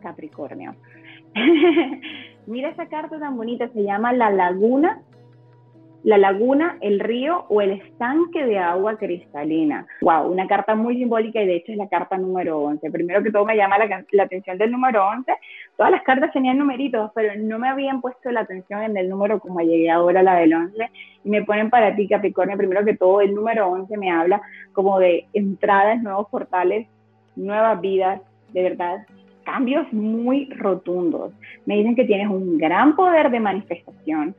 Capricornio. 0.00 0.76
Mira 2.46 2.68
esa 2.68 2.86
carta 2.86 3.18
tan 3.18 3.36
bonita, 3.36 3.68
se 3.68 3.82
llama 3.82 4.12
La 4.12 4.30
Laguna 4.30 5.02
la 6.06 6.18
laguna, 6.18 6.78
el 6.82 7.00
río 7.00 7.46
o 7.48 7.60
el 7.60 7.72
estanque 7.72 8.46
de 8.46 8.60
agua 8.60 8.96
cristalina. 8.96 9.88
Wow, 10.02 10.30
una 10.30 10.46
carta 10.46 10.76
muy 10.76 10.96
simbólica 10.96 11.42
y 11.42 11.46
de 11.48 11.56
hecho 11.56 11.72
es 11.72 11.78
la 11.78 11.88
carta 11.88 12.16
número 12.16 12.60
11. 12.60 12.92
Primero 12.92 13.24
que 13.24 13.32
todo 13.32 13.44
me 13.44 13.56
llama 13.56 13.76
la, 13.76 14.22
atención 14.22 14.56
del 14.56 14.70
número 14.70 15.04
11. 15.04 15.32
Todas 15.76 15.90
las 15.90 16.04
cartas 16.04 16.32
tenían 16.32 16.58
numeritos, 16.58 17.10
pero 17.12 17.32
no 17.36 17.58
me 17.58 17.68
habían 17.68 18.00
puesto 18.00 18.30
la 18.30 18.42
atención 18.42 18.84
en 18.84 18.96
el 18.96 19.08
número 19.08 19.40
como 19.40 19.58
llegué 19.58 19.90
ahora 19.90 20.20
a 20.20 20.22
la 20.22 20.36
del 20.36 20.54
11. 20.54 20.76
Y 21.24 21.28
me 21.28 21.42
ponen 21.42 21.70
para 21.70 21.96
ti, 21.96 22.06
Capricornio, 22.06 22.56
primero 22.56 22.84
que 22.84 22.96
todo 22.96 23.20
el 23.20 23.34
número 23.34 23.68
11 23.68 23.96
me 23.96 24.12
habla 24.12 24.40
como 24.74 25.00
de 25.00 25.26
entradas, 25.32 26.00
nuevos 26.00 26.28
portales, 26.28 26.86
nuevas 27.34 27.80
vidas, 27.80 28.20
de 28.52 28.62
verdad, 28.62 29.04
cambios 29.44 29.92
muy 29.92 30.50
rotundos. 30.50 31.32
Me 31.64 31.78
dicen 31.78 31.96
que 31.96 32.04
tienes 32.04 32.28
un 32.28 32.58
gran 32.58 32.94
poder 32.94 33.28
de 33.32 33.40
manifestación, 33.40 34.36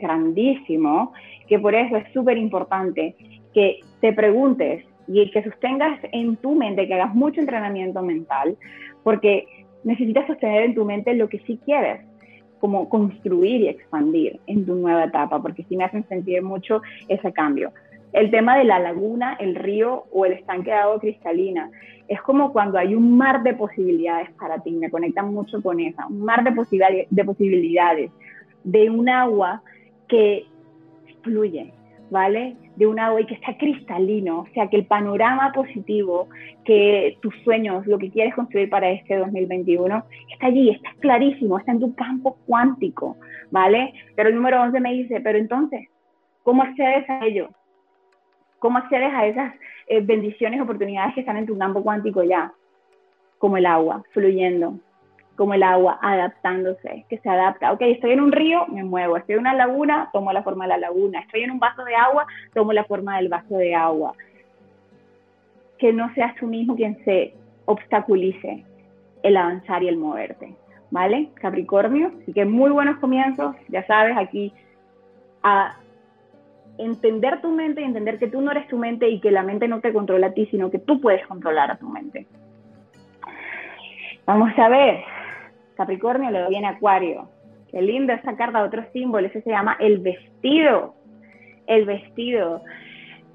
grandísimo, 0.00 1.12
que 1.48 1.58
por 1.58 1.74
eso 1.74 1.96
es 1.96 2.12
súper 2.12 2.38
importante 2.38 3.14
que 3.54 3.80
te 4.00 4.12
preguntes 4.12 4.84
y 5.06 5.30
que 5.30 5.42
sostengas 5.42 5.98
en 6.12 6.36
tu 6.36 6.54
mente, 6.54 6.86
que 6.86 6.94
hagas 6.94 7.14
mucho 7.14 7.40
entrenamiento 7.40 8.02
mental, 8.02 8.56
porque 9.02 9.46
necesitas 9.84 10.26
sostener 10.26 10.62
en 10.62 10.74
tu 10.74 10.84
mente 10.84 11.14
lo 11.14 11.28
que 11.28 11.40
sí 11.40 11.58
quieres, 11.64 12.00
como 12.60 12.88
construir 12.88 13.62
y 13.62 13.68
expandir 13.68 14.38
en 14.46 14.66
tu 14.66 14.74
nueva 14.74 15.04
etapa, 15.04 15.40
porque 15.40 15.64
sí 15.64 15.76
me 15.76 15.84
hacen 15.84 16.06
sentir 16.08 16.42
mucho 16.42 16.82
ese 17.08 17.32
cambio. 17.32 17.72
El 18.12 18.30
tema 18.30 18.58
de 18.58 18.64
la 18.64 18.78
laguna, 18.78 19.36
el 19.38 19.54
río 19.54 20.04
o 20.12 20.26
el 20.26 20.32
estanque 20.32 20.70
de 20.70 20.76
agua 20.76 21.00
cristalina, 21.00 21.70
es 22.08 22.20
como 22.22 22.52
cuando 22.52 22.76
hay 22.76 22.94
un 22.94 23.16
mar 23.16 23.42
de 23.42 23.54
posibilidades 23.54 24.30
para 24.32 24.58
ti, 24.58 24.72
me 24.72 24.90
conectan 24.90 25.32
mucho 25.32 25.62
con 25.62 25.78
esa, 25.80 26.06
un 26.08 26.22
mar 26.22 26.42
de, 26.42 26.52
posibilidades, 26.52 27.06
de 27.08 27.24
posibilidades, 27.24 28.10
de 28.64 28.90
un 28.90 29.08
agua 29.08 29.62
que 30.10 30.46
fluye, 31.22 31.72
¿vale? 32.10 32.56
De 32.76 32.86
un 32.86 32.98
agua 32.98 33.20
y 33.20 33.26
que 33.26 33.34
está 33.34 33.56
cristalino, 33.56 34.40
o 34.40 34.46
sea, 34.52 34.68
que 34.68 34.76
el 34.76 34.84
panorama 34.84 35.52
positivo, 35.52 36.28
que 36.64 37.16
tus 37.22 37.34
sueños, 37.44 37.86
lo 37.86 37.98
que 37.98 38.10
quieres 38.10 38.34
construir 38.34 38.68
para 38.68 38.90
este 38.90 39.16
2021, 39.16 40.04
está 40.32 40.46
allí, 40.46 40.70
está 40.70 40.90
clarísimo, 41.00 41.58
está 41.58 41.72
en 41.72 41.80
tu 41.80 41.94
campo 41.94 42.36
cuántico, 42.46 43.16
¿vale? 43.50 43.94
Pero 44.16 44.28
el 44.28 44.34
número 44.34 44.60
11 44.60 44.80
me 44.80 44.92
dice, 44.92 45.20
pero 45.20 45.38
entonces, 45.38 45.88
¿cómo 46.42 46.62
accedes 46.62 47.08
a 47.08 47.24
ello? 47.24 47.48
¿Cómo 48.58 48.78
accedes 48.78 49.12
a 49.14 49.26
esas 49.26 49.54
eh, 49.86 50.00
bendiciones, 50.00 50.60
oportunidades 50.60 51.14
que 51.14 51.20
están 51.20 51.38
en 51.38 51.46
tu 51.46 51.56
campo 51.56 51.82
cuántico 51.82 52.22
ya? 52.22 52.52
Como 53.38 53.56
el 53.56 53.64
agua, 53.64 54.02
fluyendo, 54.12 54.78
como 55.40 55.54
el 55.54 55.62
agua, 55.62 55.98
adaptándose, 56.02 57.06
que 57.08 57.16
se 57.16 57.30
adapta. 57.30 57.72
Ok, 57.72 57.80
estoy 57.80 58.10
en 58.10 58.20
un 58.20 58.30
río, 58.30 58.66
me 58.66 58.84
muevo. 58.84 59.16
Estoy 59.16 59.36
en 59.36 59.40
una 59.40 59.54
laguna, 59.54 60.10
tomo 60.12 60.34
la 60.34 60.42
forma 60.42 60.64
de 60.64 60.68
la 60.68 60.76
laguna. 60.76 61.20
Estoy 61.20 61.44
en 61.44 61.50
un 61.50 61.58
vaso 61.58 61.82
de 61.82 61.96
agua, 61.96 62.26
tomo 62.52 62.74
la 62.74 62.84
forma 62.84 63.16
del 63.16 63.30
vaso 63.30 63.56
de 63.56 63.74
agua. 63.74 64.12
Que 65.78 65.94
no 65.94 66.12
seas 66.12 66.34
tú 66.34 66.46
mismo 66.46 66.76
quien 66.76 67.02
se 67.06 67.32
obstaculice 67.64 68.66
el 69.22 69.34
avanzar 69.38 69.82
y 69.82 69.88
el 69.88 69.96
moverte. 69.96 70.54
¿Vale? 70.90 71.30
Capricornio, 71.36 72.12
así 72.20 72.34
que 72.34 72.44
muy 72.44 72.70
buenos 72.70 72.98
comienzos, 72.98 73.56
ya 73.68 73.86
sabes, 73.86 74.18
aquí 74.18 74.52
a 75.42 75.78
entender 76.76 77.40
tu 77.40 77.48
mente 77.50 77.80
y 77.80 77.84
entender 77.84 78.18
que 78.18 78.28
tú 78.28 78.42
no 78.42 78.50
eres 78.50 78.68
tu 78.68 78.76
mente 78.76 79.08
y 79.08 79.20
que 79.20 79.30
la 79.30 79.42
mente 79.42 79.68
no 79.68 79.80
te 79.80 79.90
controla 79.94 80.26
a 80.26 80.34
ti, 80.34 80.44
sino 80.50 80.70
que 80.70 80.80
tú 80.80 81.00
puedes 81.00 81.26
controlar 81.26 81.70
a 81.70 81.78
tu 81.78 81.88
mente. 81.88 82.26
Vamos 84.26 84.52
a 84.58 84.68
ver, 84.68 85.02
Capricornio 85.80 86.30
le 86.30 86.46
viene 86.50 86.66
Acuario. 86.66 87.30
Qué 87.70 87.80
lindo 87.80 88.12
esa 88.12 88.36
carta, 88.36 88.62
otro 88.62 88.84
símbolo, 88.92 89.26
ese 89.26 89.40
se 89.40 89.48
llama 89.48 89.78
el 89.80 89.96
vestido. 90.00 90.94
El 91.66 91.86
vestido. 91.86 92.60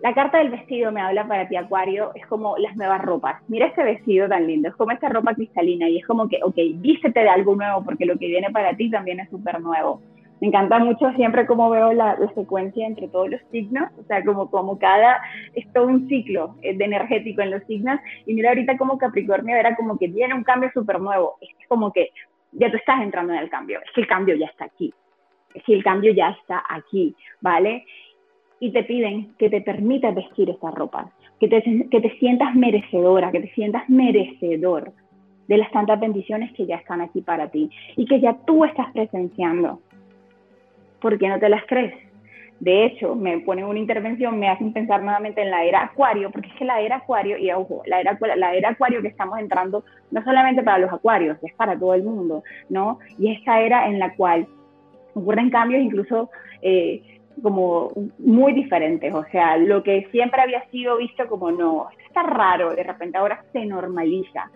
La 0.03 0.13
carta 0.13 0.37
del 0.37 0.51
vestido 0.51 0.91
me 0.91 1.01
habla 1.01 1.27
para 1.27 1.47
ti, 1.47 1.55
Acuario, 1.55 2.11
es 2.13 2.23
como 2.27 2.55
las 2.59 2.75
nuevas 2.75 3.01
ropas. 3.01 3.41
Mira 3.47 3.65
este 3.65 3.83
vestido 3.83 4.29
tan 4.29 4.45
lindo, 4.45 4.69
es 4.69 4.75
como 4.75 4.91
esta 4.91 5.09
ropa 5.09 5.33
cristalina 5.33 5.89
y 5.89 5.97
es 5.97 6.05
como 6.05 6.29
que, 6.29 6.37
ok, 6.43 6.55
vístete 6.75 7.21
de 7.21 7.29
algo 7.29 7.55
nuevo 7.55 7.83
porque 7.83 8.05
lo 8.05 8.15
que 8.19 8.27
viene 8.27 8.51
para 8.51 8.75
ti 8.75 8.91
también 8.91 9.21
es 9.21 9.29
súper 9.31 9.59
nuevo. 9.59 10.01
Me 10.39 10.49
encanta 10.49 10.77
mucho 10.77 11.11
siempre 11.13 11.47
como 11.47 11.71
veo 11.71 11.93
la, 11.93 12.15
secuencia 12.35 12.85
entre 12.85 13.07
todos 13.07 13.29
los 13.29 13.41
signos, 13.51 13.89
o 13.97 14.03
sea, 14.03 14.23
como, 14.23 14.51
como 14.51 14.77
cada, 14.77 15.19
es 15.55 15.65
todo 15.73 15.87
un 15.87 16.07
ciclo 16.07 16.55
eh, 16.61 16.77
de 16.77 16.85
energético 16.85 17.41
en 17.41 17.49
los 17.49 17.63
signos. 17.63 17.99
Y 18.27 18.35
mira 18.35 18.49
ahorita 18.49 18.77
como 18.77 18.99
Capricornio 18.99 19.55
era 19.55 19.75
como 19.75 19.97
que 19.97 20.07
viene 20.07 20.35
un 20.35 20.43
cambio 20.43 20.69
súper 20.73 20.99
nuevo. 20.99 21.37
Es 21.41 21.49
como 21.67 21.91
que 21.91 22.09
ya 22.55 22.71
tú 22.71 22.77
estás 22.77 23.01
entrando 23.01 23.33
en 23.33 23.39
el 23.39 23.49
cambio, 23.49 23.79
es 23.85 23.91
que 23.91 24.01
el 24.01 24.07
cambio 24.07 24.35
ya 24.35 24.47
está 24.47 24.65
aquí, 24.65 24.93
es 25.53 25.63
que 25.63 25.73
el 25.73 25.83
cambio 25.83 26.13
ya 26.13 26.29
está 26.29 26.63
aquí, 26.69 27.15
¿vale? 27.41 27.85
Y 28.59 28.71
te 28.71 28.83
piden 28.83 29.35
que 29.37 29.49
te 29.49 29.61
permitas 29.61 30.15
vestir 30.15 30.49
esta 30.49 30.71
ropa, 30.71 31.11
que 31.39 31.47
te, 31.47 31.87
que 31.89 32.01
te 32.01 32.17
sientas 32.19 32.55
merecedora, 32.55 33.31
que 33.31 33.41
te 33.41 33.53
sientas 33.53 33.87
merecedor 33.89 34.93
de 35.47 35.57
las 35.57 35.71
tantas 35.71 35.99
bendiciones 35.99 36.51
que 36.53 36.65
ya 36.65 36.77
están 36.77 37.01
aquí 37.01 37.21
para 37.21 37.49
ti 37.49 37.69
y 37.95 38.05
que 38.05 38.19
ya 38.19 38.33
tú 38.45 38.65
estás 38.65 38.91
presenciando. 38.93 39.79
¿Por 40.99 41.19
qué 41.19 41.27
no 41.27 41.39
te 41.39 41.49
las 41.49 41.65
crees? 41.65 41.93
De 42.59 42.85
hecho, 42.85 43.15
me 43.15 43.39
ponen 43.39 43.65
una 43.65 43.79
intervención, 43.79 44.39
me 44.39 44.49
hacen 44.49 44.71
pensar 44.71 45.03
nuevamente 45.03 45.41
en 45.41 45.51
la 45.51 45.63
era 45.65 45.83
acuario, 45.83 46.31
porque 46.31 46.47
es 46.47 46.53
que 46.55 46.65
la 46.65 46.79
era 46.79 46.97
acuario, 46.97 47.37
y 47.37 47.51
ojo, 47.51 47.83
la 47.85 47.99
era, 47.99 48.17
la 48.37 48.55
era 48.55 48.69
acuario 48.69 49.01
que 49.01 49.09
estamos 49.09 49.37
entrando 49.39 49.83
no 50.11 50.23
solamente 50.23 50.63
para 50.63 50.77
los 50.77 50.91
acuarios, 50.91 51.37
es 51.43 51.53
para 51.55 51.77
todo 51.77 51.93
el 51.93 52.03
mundo, 52.03 52.43
¿no? 52.69 52.99
Y 53.19 53.33
esta 53.33 53.59
era 53.59 53.87
en 53.87 53.99
la 53.99 54.15
cual 54.15 54.47
ocurren 55.13 55.49
cambios 55.49 55.81
incluso 55.81 56.29
eh, 56.61 57.01
como 57.41 57.91
muy 58.19 58.53
diferentes, 58.53 59.13
o 59.13 59.25
sea, 59.25 59.57
lo 59.57 59.83
que 59.83 60.07
siempre 60.11 60.41
había 60.41 60.65
sido 60.69 60.97
visto 60.97 61.27
como 61.27 61.51
no, 61.51 61.89
esto 61.89 62.03
está 62.07 62.23
raro, 62.23 62.73
de 62.73 62.83
repente 62.83 63.17
ahora 63.17 63.43
se 63.51 63.65
normaliza. 63.65 64.49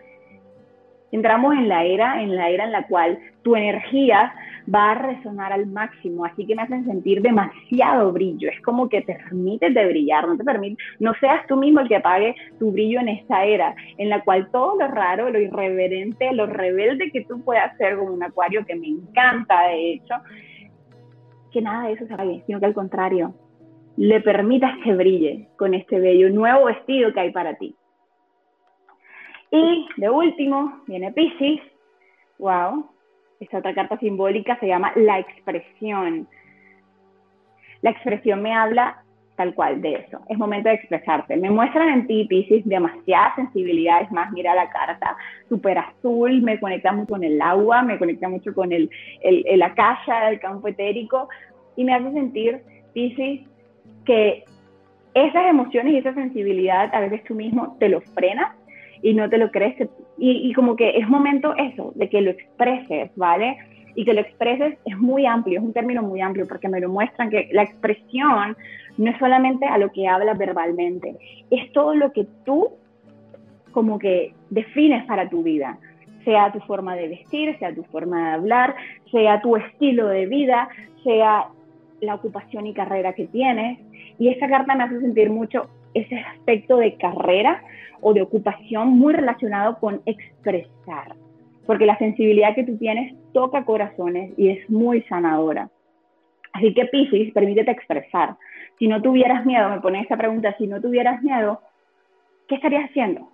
Entramos 1.12 1.54
en 1.54 1.68
la 1.68 1.84
era, 1.84 2.22
en 2.22 2.36
la 2.36 2.50
era 2.50 2.66
en 2.66 2.72
la 2.72 2.88
cual 2.88 3.20
tu 3.42 3.56
energía 3.56 4.34
va 4.74 4.92
a 4.92 4.96
resonar 4.96 5.52
al 5.52 5.66
máximo, 5.68 6.26
así 6.26 6.46
que 6.46 6.56
me 6.56 6.62
hacen 6.62 6.86
sentir 6.86 7.22
demasiado 7.22 8.12
brillo, 8.12 8.50
es 8.50 8.62
como 8.62 8.88
que 8.90 9.02
te 9.02 9.16
permite 9.16 9.70
de 9.70 9.86
brillar, 9.88 10.28
no 10.28 10.38
te 10.38 10.44
permite, 10.44 10.82
no 11.00 11.14
seas 11.20 11.46
tú 11.48 11.56
mismo 11.56 11.80
el 11.80 11.88
que 11.88 11.96
apague 11.96 12.36
tu 12.60 12.72
brillo 12.72 13.00
en 13.00 13.10
esta 13.10 13.46
era, 13.46 13.74
en 13.98 14.10
la 14.10 14.22
cual 14.24 14.50
todo 14.52 14.78
lo 14.78 14.88
raro, 14.88 15.30
lo 15.30 15.40
irreverente, 15.40 16.32
lo 16.34 16.46
rebelde 16.46 17.12
que 17.12 17.26
tú 17.26 17.44
puedas 17.44 17.76
ser 17.78 17.98
como 17.98 18.14
un 18.14 18.24
acuario, 18.24 18.66
que 18.66 18.76
me 18.76 18.88
encanta 18.88 19.68
de 19.70 19.94
hecho, 19.94 20.16
que 21.52 21.62
nada 21.62 21.88
de 21.88 21.94
eso 21.94 22.06
se 22.06 22.14
apague, 22.14 22.44
sino 22.46 22.60
que 22.60 22.66
al 22.68 22.74
contrario, 22.74 23.34
le 23.98 24.22
permitas 24.22 24.78
que 24.84 24.94
brille 24.94 25.50
con 25.58 25.74
este 25.74 26.00
bello 26.00 26.30
nuevo 26.30 26.66
vestido 26.66 27.12
que 27.12 27.20
hay 27.20 27.32
para 27.32 27.56
ti. 27.56 27.76
Y 29.52 29.88
de 29.98 30.10
último 30.10 30.82
viene 30.88 31.12
Pisces. 31.12 31.62
Wow, 32.38 32.90
esta 33.40 33.58
otra 33.58 33.74
carta 33.74 33.98
simbólica 33.98 34.58
se 34.60 34.68
llama 34.68 34.92
la 34.96 35.20
expresión. 35.20 36.28
La 37.82 37.92
expresión 37.92 38.42
me 38.42 38.54
habla 38.54 39.04
tal 39.36 39.54
cual 39.56 39.82
de 39.82 39.96
eso. 39.96 40.20
Es 40.28 40.38
momento 40.38 40.68
de 40.68 40.76
expresarte. 40.76 41.38
Me 41.38 41.50
muestran 41.50 41.88
en 41.90 42.08
ti, 42.08 42.26
Pisces, 42.26 42.66
demasiadas 42.66 43.36
sensibilidades 43.36 44.12
más. 44.12 44.30
Mira 44.34 44.54
la 44.54 44.70
carta, 44.70 45.16
súper 45.48 45.78
azul, 45.78 46.42
me 46.42 46.60
conecta 46.60 46.92
mucho 46.92 47.14
con 47.14 47.24
el 47.24 47.42
agua, 47.42 47.82
me 47.82 47.98
conecta 47.98 48.28
mucho 48.28 48.54
con 48.54 48.74
el, 48.74 48.90
el, 49.22 49.46
el 49.48 50.40
campo 50.42 50.68
etérico, 50.68 51.30
y 51.78 51.86
me 51.86 51.94
hace 51.94 52.12
sentir, 52.12 52.62
Pisces, 52.94 53.48
que 54.04 54.44
esas 55.14 55.50
emociones 55.50 55.94
y 55.94 55.98
esa 56.00 56.14
sensibilidad 56.14 56.94
a 56.94 57.00
veces 57.00 57.24
tú 57.24 57.34
mismo 57.34 57.78
te 57.80 57.88
lo 57.88 58.02
frenas 58.02 58.54
y 59.02 59.14
no 59.14 59.30
te 59.30 59.38
lo 59.38 59.52
crees. 59.52 59.76
Y, 60.18 60.50
y, 60.50 60.54
como 60.54 60.76
que 60.76 60.98
es 60.98 61.08
momento 61.08 61.56
eso, 61.56 61.92
de 61.96 62.10
que 62.10 62.22
lo 62.22 62.32
expreses, 62.32 63.12
¿vale? 63.16 63.58
Y 63.96 64.06
que 64.06 64.14
lo 64.14 64.22
expreses 64.22 64.78
es 64.86 64.98
muy 64.98 65.26
amplio, 65.26 65.60
es 65.60 65.66
un 65.66 65.74
término 65.74 66.02
muy 66.04 66.22
amplio, 66.22 66.48
porque 66.48 66.70
me 66.70 66.80
lo 66.80 66.90
muestran 66.90 67.30
que 67.30 67.50
la 67.52 67.64
expresión 67.64 68.56
no 68.98 69.12
es 69.12 69.18
solamente 69.18 69.66
a 69.66 69.78
lo 69.78 69.92
que 69.92 70.08
hablas 70.08 70.38
verbalmente, 70.38 71.16
es 71.50 71.72
todo 71.72 71.96
lo 71.96 72.12
que 72.12 72.28
tú 72.46 72.70
como 73.72 74.00
que 74.00 74.34
defines 74.50 75.06
para 75.06 75.30
tu 75.30 75.44
vida, 75.44 75.78
sea 76.26 76.52
tu 76.52 76.60
forma 76.60 76.96
de 76.96 77.08
vestir, 77.08 77.58
sea 77.60 77.74
tu 77.74 77.84
forma 77.84 78.30
de 78.30 78.34
hablar, 78.36 78.76
sea 79.12 79.42
tu 79.42 79.56
estilo 79.56 80.08
de 80.08 80.26
vida, 80.26 80.70
sea 81.04 81.48
la 82.02 82.16
ocupación 82.16 82.68
y 82.68 82.74
carrera 82.74 83.14
que 83.14 83.28
tienes. 83.28 83.80
Y 84.18 84.30
esta 84.30 84.50
carta 84.50 84.76
me 84.76 84.84
hace 84.84 85.00
sentir 85.00 85.30
mucho 85.30 85.70
ese 85.94 86.18
aspecto 86.18 86.78
de 86.78 86.96
carrera 86.98 87.64
o 88.02 88.14
de 88.14 88.22
ocupación 88.22 88.90
muy 88.90 89.14
relacionado 89.14 89.80
con 89.80 90.02
expresar, 90.06 91.16
porque 91.66 91.86
la 91.86 91.98
sensibilidad 91.98 92.56
que 92.56 92.64
tú 92.64 92.78
tienes 92.78 93.16
toca 93.34 93.66
corazones 93.66 94.32
y 94.38 94.50
es 94.50 94.70
muy 94.70 95.02
sanadora. 95.04 95.70
Así 96.54 96.74
que 96.74 96.86
Pisces, 96.86 97.32
permítete 97.34 97.72
expresar. 97.72 98.36
Si 98.80 98.88
no 98.88 99.02
tuvieras 99.02 99.46
miedo, 99.46 99.70
me 99.70 99.82
pones 99.82 100.04
esta 100.04 100.18
pregunta, 100.18 100.56
si 100.58 100.68
no 100.68 100.82
tuvieras 100.82 101.22
miedo, 101.22 101.62
¿qué 102.48 102.56
estarías 102.56 102.90
haciendo? 102.90 103.30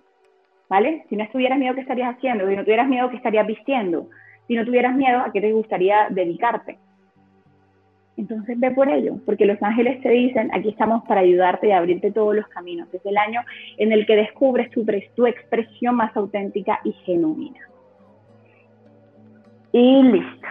¿Vale? 0.68 1.04
Si 1.08 1.16
no 1.16 1.26
tuvieras 1.28 1.58
miedo, 1.58 1.74
¿qué 1.74 1.82
estarías 1.82 2.16
haciendo? 2.16 2.48
Si 2.48 2.56
no 2.56 2.64
tuvieras 2.64 2.88
miedo, 2.88 3.08
¿qué 3.08 3.16
estarías 3.16 3.46
vistiendo? 3.46 4.08
Si 4.48 4.54
no 4.54 4.64
tuvieras 4.64 4.94
miedo, 4.96 5.20
¿a 5.20 5.32
qué 5.32 5.40
te 5.40 5.52
gustaría 5.52 6.08
dedicarte? 6.10 6.78
Entonces 8.16 8.58
ve 8.58 8.70
por 8.70 8.88
ello, 8.88 9.18
porque 9.26 9.44
los 9.44 9.62
ángeles 9.62 10.00
te 10.00 10.08
dicen, 10.08 10.50
aquí 10.54 10.70
estamos 10.70 11.04
para 11.06 11.20
ayudarte 11.20 11.68
y 11.68 11.72
abrirte 11.72 12.10
todos 12.10 12.34
los 12.34 12.48
caminos. 12.48 12.88
Es 12.94 13.04
el 13.04 13.18
año 13.18 13.42
en 13.76 13.92
el 13.92 14.06
que 14.06 14.16
descubres 14.16 14.70
tu, 14.70 15.26
expresión 15.26 15.96
más 15.96 16.16
auténtica 16.16 16.80
y 16.82 16.92
genuina. 16.92 17.60
Y 19.72 20.02
listo. 20.02 20.48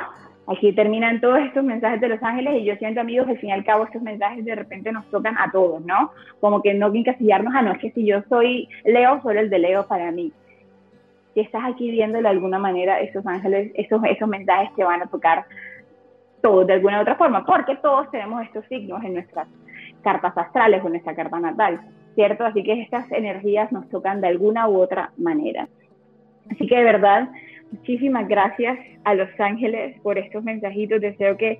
Aquí 0.48 0.74
terminan 0.74 1.22
todos 1.22 1.40
estos 1.40 1.64
mensajes 1.64 2.00
de 2.00 2.08
los 2.08 2.22
ángeles 2.22 2.62
y 2.62 2.66
yo 2.66 2.76
siento 2.76 3.02
amigos, 3.02 3.28
al 3.28 3.40
fin 3.40 3.50
y 3.50 3.54
al 3.54 3.66
cabo 3.66 3.86
estos 3.86 4.04
mensajes 4.04 4.46
de 4.46 4.54
repente 4.54 4.92
nos 4.92 5.10
tocan 5.10 5.36
a 5.40 5.52
todos, 5.52 5.84
¿no? 5.84 6.12
Como 6.40 6.62
que 6.62 6.76
no 6.76 6.94
encasillarnos 6.94 7.56
a 7.56 7.64
no, 7.64 7.72
es 7.72 7.80
que 7.80 7.90
si 7.92 8.06
yo 8.06 8.22
soy 8.30 8.70
Leo, 8.84 9.20
solo 9.24 9.40
el 9.40 9.50
de 9.50 9.58
Leo 9.58 9.88
para 9.88 10.12
mí. 10.12 10.32
Si 11.34 11.40
estás 11.40 11.64
aquí 11.66 11.90
viendo 11.90 12.22
de 12.22 12.28
alguna 12.28 12.60
manera 12.60 13.00
esos 13.00 13.26
ángeles, 13.26 13.72
esos, 13.74 14.04
esos 14.04 14.30
mensajes 14.30 14.70
te 14.76 14.84
van 14.84 15.02
a 15.02 15.08
tocar 15.08 15.46
todos 16.46 16.68
de 16.68 16.74
alguna 16.74 17.00
u 17.00 17.02
otra 17.02 17.16
forma, 17.16 17.44
porque 17.44 17.76
todos 17.78 18.12
tenemos 18.12 18.44
estos 18.44 18.64
signos 18.68 19.04
en 19.04 19.16
nuestras 19.16 19.48
cartas 20.04 20.38
astrales 20.38 20.80
o 20.84 20.86
en 20.86 20.92
nuestra 20.92 21.16
carta 21.16 21.40
natal, 21.40 21.82
¿cierto? 22.14 22.46
Así 22.46 22.62
que 22.62 22.84
estas 22.84 23.12
energías 23.12 23.72
nos 23.72 23.90
tocan 23.90 24.22
de 24.22 24.28
alguna 24.28 24.68
u 24.70 24.80
otra 24.80 25.12
manera. 25.18 25.68
Así 26.52 26.68
que 26.68 26.78
de 26.78 26.84
verdad, 26.84 27.30
muchísimas 27.72 28.28
gracias 28.28 28.78
a 29.06 29.16
los 29.16 29.28
ángeles 29.40 30.00
por 30.02 30.20
estos 30.20 30.44
mensajitos. 30.44 31.02
Deseo 31.02 31.36
que 31.36 31.58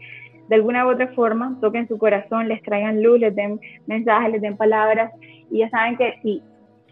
de 0.50 0.56
alguna 0.56 0.86
u 0.86 0.92
otra 0.92 1.08
forma 1.16 1.58
toquen 1.62 1.88
su 1.88 1.98
corazón, 1.98 2.48
les 2.48 2.62
traigan 2.62 3.02
luz, 3.02 3.20
les 3.20 3.36
den 3.36 3.60
mensajes, 3.88 4.34
les 4.34 4.42
den 4.42 4.56
palabras. 4.56 5.12
Y 5.50 5.58
ya 5.62 5.70
saben 5.72 5.98
que 5.98 6.14
si 6.22 6.44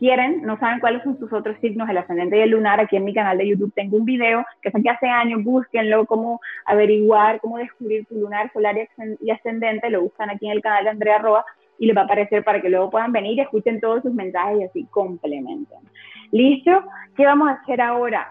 quieren, 0.03 0.41
no 0.41 0.59
saben 0.59 0.81
cuáles 0.81 1.01
son 1.03 1.17
sus 1.17 1.31
otros 1.31 1.55
signos, 1.61 1.87
el 1.87 1.97
ascendente 1.97 2.37
y 2.37 2.41
el 2.41 2.49
lunar, 2.49 2.77
aquí 2.81 2.97
en 2.97 3.05
mi 3.05 3.13
canal 3.13 3.37
de 3.37 3.47
YouTube 3.47 3.71
tengo 3.73 3.95
un 3.95 4.03
video 4.03 4.45
que 4.61 4.69
que 4.69 4.89
hace 4.89 5.07
años, 5.07 5.45
búsquenlo, 5.45 6.05
cómo 6.05 6.41
averiguar, 6.65 7.39
cómo 7.39 7.57
descubrir 7.57 8.05
tu 8.07 8.15
lunar, 8.15 8.51
solar 8.51 8.75
y 9.21 9.31
ascendente, 9.31 9.89
lo 9.89 10.01
buscan 10.01 10.29
aquí 10.29 10.47
en 10.47 10.51
el 10.51 10.61
canal 10.61 10.83
de 10.83 10.89
Andrea 10.89 11.19
Roa 11.19 11.45
y 11.79 11.85
les 11.85 11.95
va 11.95 12.01
a 12.01 12.03
aparecer 12.03 12.43
para 12.43 12.61
que 12.61 12.67
luego 12.67 12.89
puedan 12.89 13.13
venir 13.13 13.37
y 13.37 13.39
escuchen 13.39 13.79
todos 13.79 14.01
sus 14.03 14.13
mensajes 14.13 14.59
y 14.59 14.63
así 14.65 14.87
complementen. 14.91 15.79
¿Listo? 16.33 16.83
¿Qué 17.15 17.25
vamos 17.25 17.47
a 17.47 17.53
hacer 17.53 17.79
ahora? 17.79 18.27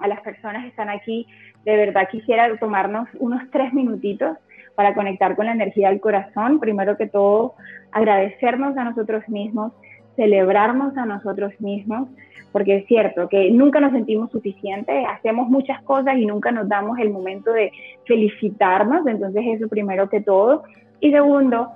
A 0.00 0.08
las 0.08 0.20
personas 0.20 0.64
que 0.64 0.68
están 0.68 0.90
aquí, 0.90 1.26
de 1.64 1.74
verdad 1.74 2.06
quisiera 2.10 2.54
tomarnos 2.58 3.08
unos 3.18 3.40
tres 3.50 3.72
minutitos 3.72 4.36
para 4.74 4.92
conectar 4.92 5.36
con 5.36 5.46
la 5.46 5.52
energía 5.52 5.88
del 5.88 6.00
corazón. 6.02 6.60
Primero 6.60 6.98
que 6.98 7.06
todo, 7.06 7.54
agradecernos 7.92 8.76
a 8.76 8.84
nosotros 8.84 9.26
mismos 9.30 9.72
celebrarnos 10.16 10.96
a 10.96 11.06
nosotros 11.06 11.52
mismos, 11.60 12.08
porque 12.52 12.76
es 12.76 12.86
cierto 12.86 13.28
que 13.28 13.50
nunca 13.50 13.80
nos 13.80 13.92
sentimos 13.92 14.30
suficientes, 14.30 15.04
hacemos 15.08 15.48
muchas 15.48 15.82
cosas 15.82 16.16
y 16.16 16.26
nunca 16.26 16.52
nos 16.52 16.68
damos 16.68 16.98
el 16.98 17.10
momento 17.10 17.52
de 17.52 17.72
felicitarnos, 18.06 19.06
entonces 19.06 19.42
eso 19.46 19.68
primero 19.68 20.08
que 20.08 20.20
todo. 20.20 20.62
Y 21.00 21.10
segundo, 21.10 21.70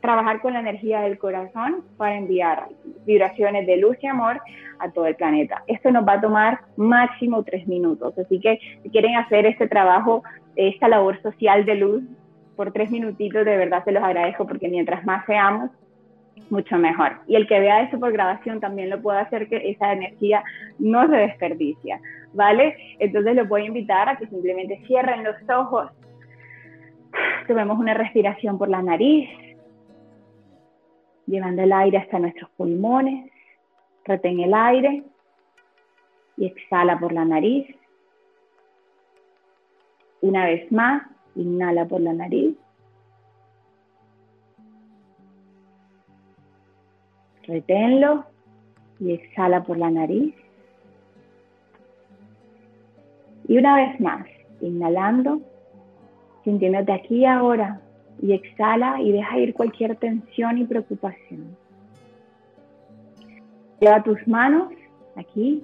trabajar 0.00 0.40
con 0.40 0.52
la 0.52 0.60
energía 0.60 1.00
del 1.00 1.18
corazón 1.18 1.82
para 1.96 2.16
enviar 2.16 2.68
vibraciones 3.06 3.66
de 3.66 3.78
luz 3.78 3.96
y 4.02 4.06
amor 4.06 4.40
a 4.78 4.90
todo 4.90 5.06
el 5.06 5.16
planeta. 5.16 5.62
Esto 5.66 5.90
nos 5.90 6.06
va 6.06 6.14
a 6.14 6.20
tomar 6.20 6.60
máximo 6.76 7.42
tres 7.42 7.66
minutos, 7.66 8.16
así 8.18 8.38
que 8.38 8.58
si 8.82 8.90
quieren 8.90 9.16
hacer 9.16 9.46
este 9.46 9.66
trabajo, 9.66 10.22
esta 10.56 10.88
labor 10.88 11.20
social 11.22 11.64
de 11.64 11.74
luz 11.76 12.02
por 12.54 12.72
tres 12.72 12.90
minutitos, 12.90 13.44
de 13.44 13.56
verdad 13.56 13.82
se 13.84 13.92
los 13.92 14.02
agradezco 14.02 14.46
porque 14.46 14.68
mientras 14.68 15.04
más 15.04 15.24
seamos, 15.26 15.70
mucho 16.50 16.76
mejor. 16.78 17.20
Y 17.26 17.36
el 17.36 17.46
que 17.46 17.60
vea 17.60 17.82
eso 17.82 17.98
por 17.98 18.12
grabación 18.12 18.60
también 18.60 18.90
lo 18.90 19.00
puede 19.00 19.20
hacer 19.20 19.48
que 19.48 19.70
esa 19.70 19.92
energía 19.92 20.42
no 20.78 21.08
se 21.08 21.16
desperdicia, 21.16 22.00
¿vale? 22.32 22.76
Entonces 22.98 23.34
los 23.34 23.48
voy 23.48 23.62
a 23.62 23.66
invitar 23.66 24.08
a 24.08 24.16
que 24.16 24.26
simplemente 24.26 24.82
cierren 24.86 25.24
los 25.24 25.36
ojos, 25.48 25.90
tomemos 27.46 27.78
una 27.78 27.94
respiración 27.94 28.58
por 28.58 28.68
la 28.68 28.82
nariz, 28.82 29.28
llevando 31.26 31.62
el 31.62 31.72
aire 31.72 31.98
hasta 31.98 32.18
nuestros 32.18 32.50
pulmones, 32.50 33.30
retén 34.04 34.40
el 34.40 34.54
aire 34.54 35.04
y 36.36 36.46
exhala 36.46 36.98
por 36.98 37.12
la 37.12 37.24
nariz. 37.24 37.66
Una 40.20 40.46
vez 40.46 40.70
más, 40.72 41.02
inhala 41.34 41.86
por 41.86 42.00
la 42.00 42.12
nariz. 42.12 42.56
Reténlo 47.46 48.24
y 49.00 49.12
exhala 49.12 49.62
por 49.62 49.78
la 49.78 49.90
nariz. 49.90 50.34
Y 53.46 53.58
una 53.58 53.76
vez 53.76 54.00
más, 54.00 54.26
inhalando, 54.60 55.40
sintiéndote 56.44 56.92
aquí 56.92 57.16
y 57.16 57.24
ahora, 57.26 57.80
y 58.22 58.32
exhala 58.32 59.00
y 59.02 59.12
deja 59.12 59.38
ir 59.38 59.54
cualquier 59.54 59.96
tensión 59.96 60.58
y 60.58 60.64
preocupación. 60.64 61.56
Lleva 63.80 64.02
tus 64.02 64.26
manos 64.26 64.72
aquí, 65.16 65.62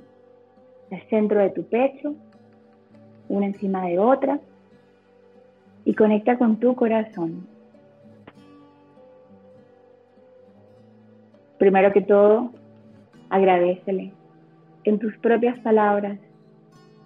al 0.90 1.00
centro 1.08 1.40
de 1.40 1.50
tu 1.50 1.64
pecho, 1.64 2.14
una 3.28 3.46
encima 3.46 3.86
de 3.86 3.98
otra, 3.98 4.40
y 5.84 5.94
conecta 5.94 6.36
con 6.36 6.58
tu 6.58 6.74
corazón. 6.74 7.46
Primero 11.60 11.92
que 11.92 12.00
todo, 12.00 12.52
agradecele 13.28 14.14
en 14.84 14.98
tus 14.98 15.14
propias 15.18 15.58
palabras. 15.58 16.18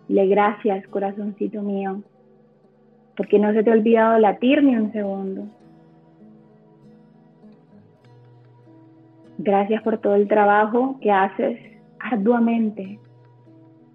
Le 0.07 0.29
gracias, 0.29 0.87
corazoncito 0.87 1.61
mío, 1.61 2.05
porque 3.17 3.41
no 3.41 3.53
se 3.53 3.65
te 3.65 3.71
ha 3.71 3.73
olvidado 3.73 4.17
latir 4.21 4.63
ni 4.63 4.77
un 4.77 4.93
segundo. 4.93 5.49
Gracias 9.39 9.83
por 9.83 9.99
todo 9.99 10.15
el 10.15 10.29
trabajo 10.29 11.01
que 11.01 11.11
haces 11.11 11.59
arduamente, 11.99 13.01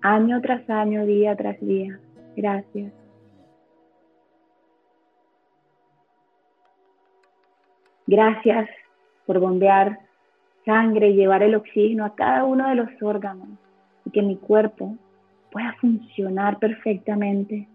año 0.02 0.42
tras 0.42 0.70
año, 0.70 1.06
día 1.06 1.38
tras 1.38 1.58
día. 1.62 2.02
Gracias. 2.36 2.92
Gracias 8.08 8.70
por 9.26 9.40
bombear 9.40 10.09
sangre 10.70 11.16
llevar 11.16 11.42
el 11.42 11.56
oxígeno 11.56 12.06
a 12.06 12.14
cada 12.14 12.44
uno 12.44 12.70
de 12.70 12.76
los 12.76 12.90
órganos 13.02 13.50
y 14.06 14.12
que 14.12 14.22
mi 14.22 14.38
cuerpo 14.38 14.96
pueda 15.52 15.74
funcionar 15.82 16.60
perfectamente. 16.60 17.68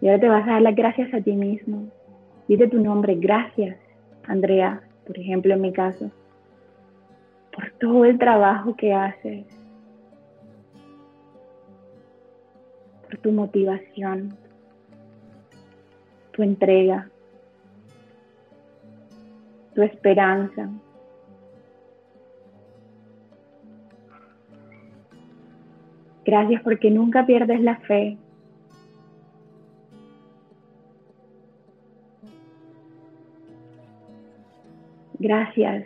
Y 0.00 0.08
ahora 0.08 0.20
te 0.20 0.28
vas 0.28 0.48
a 0.48 0.52
dar 0.52 0.62
las 0.62 0.74
gracias 0.74 1.12
a 1.12 1.20
ti 1.20 1.32
mismo. 1.32 1.88
Dite 2.48 2.68
tu 2.68 2.80
nombre, 2.80 3.16
gracias, 3.16 3.76
Andrea, 4.26 4.80
por 5.06 5.18
ejemplo, 5.18 5.52
en 5.52 5.60
mi 5.60 5.72
caso, 5.72 6.10
por 7.54 7.70
todo 7.72 8.06
el 8.06 8.18
trabajo 8.18 8.76
que 8.76 8.94
haces, 8.94 9.44
por 13.06 13.18
tu 13.18 13.32
motivación, 13.32 14.36
tu 16.32 16.42
entrega, 16.42 17.08
tu 19.74 19.82
esperanza. 19.82 20.68
Gracias 26.24 26.62
porque 26.62 26.90
nunca 26.90 27.24
pierdes 27.24 27.60
la 27.60 27.76
fe. 27.76 28.18
Gracias 35.18 35.84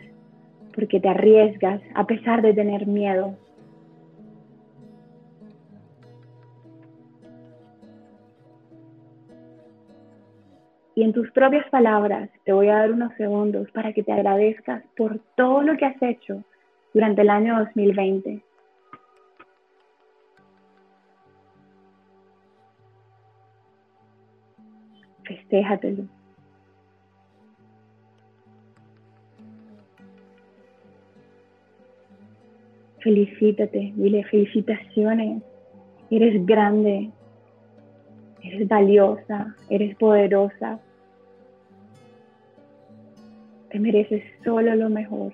porque 0.75 0.99
te 0.99 1.09
arriesgas 1.09 1.83
a 1.95 2.07
pesar 2.07 2.43
de 2.43 2.55
tener 2.55 2.87
miedo. 2.87 3.37
Y 11.01 11.03
en 11.03 11.15
tus 11.15 11.31
propias 11.31 11.67
palabras 11.71 12.29
te 12.45 12.53
voy 12.53 12.69
a 12.69 12.75
dar 12.75 12.93
unos 12.93 13.15
segundos 13.15 13.71
para 13.71 13.95
que 13.95 14.03
te 14.03 14.13
agradezcas 14.13 14.85
por 14.99 15.19
todo 15.35 15.63
lo 15.63 15.75
que 15.79 15.87
has 15.87 16.03
hecho 16.03 16.45
durante 16.93 17.23
el 17.23 17.31
año 17.31 17.59
2020. 17.59 18.43
Festéjatelo. 25.25 26.05
Felicítate, 32.99 33.95
dile 33.97 34.23
felicitaciones. 34.25 35.43
Eres 36.11 36.45
grande, 36.45 37.11
eres 38.43 38.69
valiosa, 38.69 39.57
eres 39.71 39.97
poderosa, 39.97 40.79
Te 43.71 43.79
mereces 43.79 44.25
solo 44.45 44.75
lo 44.75 44.91
mejor. 44.91 45.33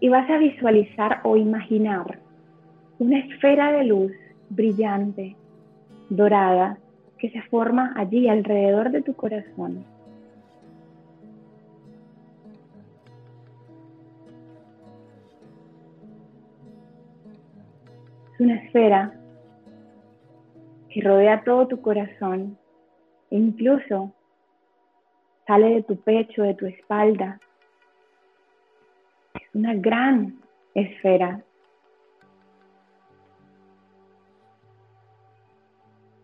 Y 0.00 0.08
vas 0.08 0.28
a 0.28 0.38
visualizar 0.38 1.20
o 1.22 1.36
imaginar 1.36 2.18
una 2.98 3.20
esfera 3.20 3.70
de 3.70 3.84
luz 3.84 4.12
brillante, 4.50 5.36
dorada, 6.08 6.78
que 7.18 7.30
se 7.30 7.40
forma 7.42 7.94
allí 7.96 8.28
alrededor 8.28 8.90
de 8.90 9.02
tu 9.02 9.14
corazón. 9.14 9.91
Una 18.42 18.56
esfera 18.62 19.12
que 20.90 21.00
rodea 21.00 21.42
todo 21.44 21.68
tu 21.68 21.80
corazón 21.80 22.58
e 23.30 23.36
incluso 23.36 24.12
sale 25.46 25.76
de 25.76 25.82
tu 25.82 25.96
pecho, 25.96 26.42
de 26.42 26.54
tu 26.54 26.66
espalda. 26.66 27.40
Es 29.34 29.54
una 29.54 29.74
gran 29.74 30.38
esfera 30.74 31.42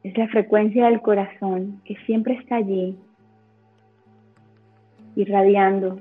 Es 0.08 0.16
la 0.16 0.26
frecuencia 0.28 0.86
del 0.86 1.02
corazón 1.02 1.82
que 1.84 1.94
siempre 2.06 2.32
está 2.32 2.56
allí, 2.56 2.96
irradiando. 5.16 6.00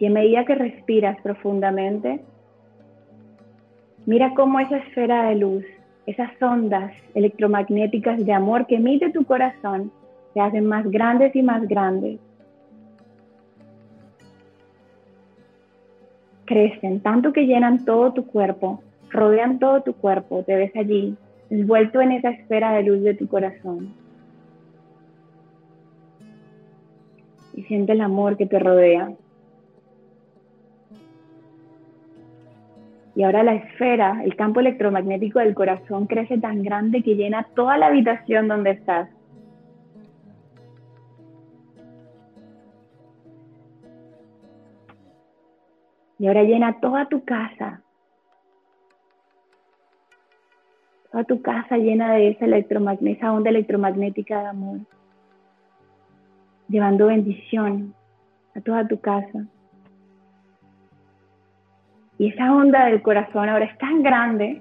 Y 0.00 0.06
a 0.06 0.10
medida 0.10 0.44
que 0.44 0.56
respiras 0.56 1.20
profundamente, 1.20 2.20
mira 4.06 4.34
cómo 4.34 4.58
esa 4.58 4.78
esfera 4.78 5.28
de 5.28 5.36
luz, 5.36 5.64
esas 6.06 6.30
ondas 6.42 6.92
electromagnéticas 7.14 8.26
de 8.26 8.32
amor 8.32 8.66
que 8.66 8.76
emite 8.76 9.10
tu 9.10 9.24
corazón, 9.24 9.92
se 10.34 10.40
hacen 10.40 10.66
más 10.66 10.90
grandes 10.90 11.36
y 11.36 11.42
más 11.42 11.68
grandes. 11.68 12.18
Crecen 16.46 16.98
tanto 16.98 17.32
que 17.32 17.46
llenan 17.46 17.84
todo 17.84 18.12
tu 18.12 18.26
cuerpo 18.26 18.82
rodean 19.10 19.58
todo 19.58 19.82
tu 19.82 19.92
cuerpo, 19.94 20.42
te 20.44 20.56
ves 20.56 20.74
allí, 20.76 21.16
envuelto 21.50 22.00
en 22.00 22.12
esa 22.12 22.30
esfera 22.30 22.72
de 22.72 22.84
luz 22.84 23.02
de 23.02 23.14
tu 23.14 23.28
corazón. 23.28 23.92
Y 27.54 27.62
siente 27.64 27.92
el 27.92 28.00
amor 28.00 28.36
que 28.36 28.46
te 28.46 28.58
rodea. 28.58 29.12
Y 33.14 33.22
ahora 33.24 33.42
la 33.42 33.54
esfera, 33.54 34.22
el 34.24 34.36
campo 34.36 34.60
electromagnético 34.60 35.40
del 35.40 35.54
corazón 35.54 36.06
crece 36.06 36.38
tan 36.38 36.62
grande 36.62 37.02
que 37.02 37.16
llena 37.16 37.48
toda 37.54 37.76
la 37.76 37.86
habitación 37.86 38.48
donde 38.48 38.70
estás. 38.70 39.08
Y 46.18 46.26
ahora 46.26 46.42
llena 46.42 46.80
toda 46.80 47.08
tu 47.08 47.24
casa, 47.24 47.82
toda 51.10 51.24
tu 51.24 51.40
casa 51.40 51.78
llena 51.78 52.12
de 52.12 52.28
esa, 52.28 52.44
esa 52.44 53.32
onda 53.32 53.48
electromagnética 53.48 54.40
de 54.42 54.48
amor, 54.48 54.80
llevando 56.68 57.06
bendición 57.06 57.94
a 58.54 58.60
toda 58.60 58.86
tu 58.86 59.00
casa. 59.00 59.46
Y 62.20 62.28
esa 62.28 62.54
onda 62.54 62.84
del 62.84 63.00
corazón 63.00 63.48
ahora 63.48 63.64
es 63.64 63.78
tan 63.78 64.02
grande 64.02 64.60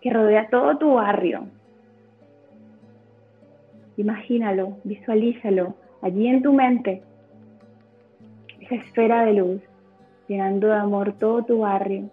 que 0.00 0.10
rodea 0.10 0.48
todo 0.48 0.76
tu 0.76 0.94
barrio. 0.94 1.46
Imagínalo, 3.96 4.76
visualízalo 4.82 5.76
allí 6.02 6.26
en 6.26 6.42
tu 6.42 6.52
mente, 6.52 7.04
esa 8.58 8.74
esfera 8.74 9.24
de 9.24 9.34
luz, 9.34 9.62
llenando 10.26 10.66
de 10.66 10.74
amor 10.74 11.12
todo 11.12 11.44
tu 11.44 11.60
barrio. 11.60 12.10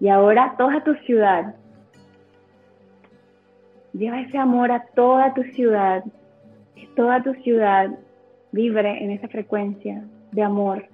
y 0.00 0.08
ahora 0.08 0.56
toda 0.58 0.82
tu 0.82 0.94
ciudad. 1.06 1.54
Lleva 3.92 4.22
ese 4.22 4.36
amor 4.36 4.72
a 4.72 4.86
toda 4.96 5.32
tu 5.34 5.44
ciudad, 5.44 6.02
que 6.74 6.88
toda 6.96 7.22
tu 7.22 7.32
ciudad 7.34 7.90
vibre 8.50 9.04
en 9.04 9.12
esa 9.12 9.28
frecuencia 9.28 10.02
de 10.32 10.42
amor 10.42 10.86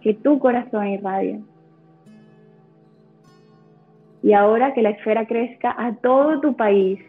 que 0.00 0.14
tu 0.14 0.38
corazón 0.38 0.86
irradia. 0.86 1.40
Y 4.22 4.32
ahora 4.32 4.72
que 4.72 4.82
la 4.82 4.90
esfera 4.90 5.26
crezca 5.26 5.74
a 5.76 5.96
todo 5.96 6.40
tu 6.40 6.54
país. 6.56 7.00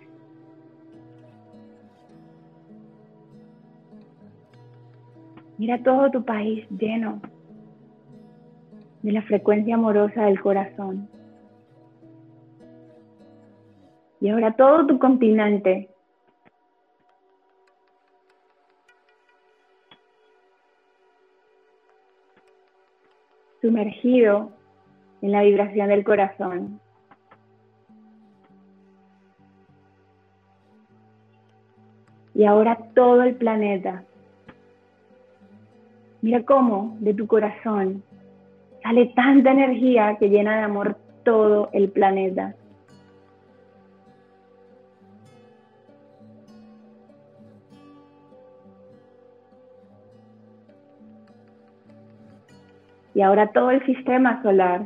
Mira 5.57 5.81
todo 5.83 6.11
tu 6.11 6.25
país 6.25 6.67
lleno 6.69 7.21
de 9.01 9.11
la 9.11 9.21
frecuencia 9.21 9.75
amorosa 9.75 10.25
del 10.25 10.41
corazón. 10.41 11.07
Y 14.19 14.29
ahora 14.29 14.53
todo 14.55 14.87
tu 14.87 14.99
continente 14.99 15.94
sumergido 23.61 24.51
en 25.21 25.31
la 25.31 25.41
vibración 25.43 25.89
del 25.89 26.03
corazón. 26.03 26.79
Y 32.33 32.43
ahora 32.43 32.77
todo 32.93 33.23
el 33.23 33.35
planeta. 33.35 34.03
Mira 36.21 36.43
cómo 36.43 36.97
de 36.99 37.13
tu 37.13 37.27
corazón 37.27 38.03
sale 38.83 39.07
tanta 39.15 39.51
energía 39.51 40.17
que 40.19 40.29
llena 40.29 40.57
de 40.57 40.63
amor 40.63 40.97
todo 41.23 41.69
el 41.71 41.89
planeta. 41.89 42.55
Y 53.15 53.21
ahora 53.21 53.47
todo 53.47 53.71
el 53.71 53.83
sistema 53.85 54.43
solar. 54.43 54.83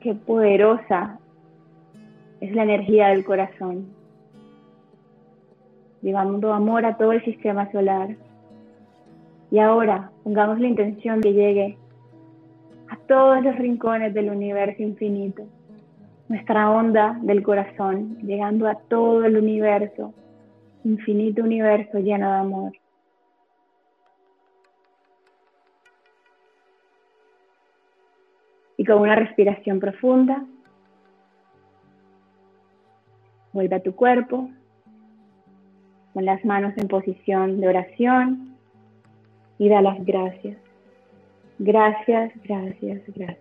Qué 0.00 0.14
poderosa 0.14 1.18
es 2.40 2.54
la 2.54 2.62
energía 2.62 3.08
del 3.08 3.24
corazón 3.24 4.00
llevando 6.02 6.52
amor 6.52 6.84
a 6.86 6.96
todo 6.96 7.12
el 7.12 7.24
sistema 7.24 7.70
solar. 7.72 8.16
Y 9.50 9.58
ahora 9.58 10.10
pongamos 10.22 10.60
la 10.60 10.68
intención 10.68 11.20
que 11.20 11.32
llegue 11.32 11.76
a 12.88 12.96
todos 13.08 13.42
los 13.42 13.56
rincones 13.56 14.14
del 14.14 14.30
universo 14.30 14.82
infinito, 14.82 15.44
nuestra 16.28 16.70
onda 16.70 17.18
del 17.22 17.42
corazón, 17.42 18.18
llegando 18.22 18.68
a 18.68 18.74
todo 18.74 19.24
el 19.24 19.36
universo, 19.36 20.12
infinito 20.84 21.42
universo 21.42 21.98
lleno 21.98 22.30
de 22.30 22.38
amor. 22.38 22.72
Y 28.76 28.84
con 28.84 29.02
una 29.02 29.14
respiración 29.14 29.78
profunda, 29.78 30.44
vuelve 33.52 33.76
a 33.76 33.82
tu 33.82 33.94
cuerpo, 33.94 34.48
con 36.14 36.24
las 36.24 36.44
manos 36.44 36.72
en 36.76 36.88
posición 36.88 37.60
de 37.60 37.68
oración 37.68 38.56
y 39.58 39.68
da 39.68 39.82
las 39.82 40.02
gracias. 40.04 40.58
Gracias, 41.58 42.32
gracias, 42.42 43.02
gracias. 43.08 43.38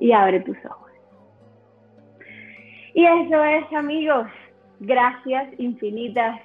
Y 0.00 0.12
abre 0.12 0.40
tus 0.40 0.56
ojos. 0.64 0.90
Y 2.94 3.04
eso 3.04 3.44
es, 3.44 3.72
amigos. 3.74 4.28
Gracias 4.84 5.48
infinitas 5.58 6.40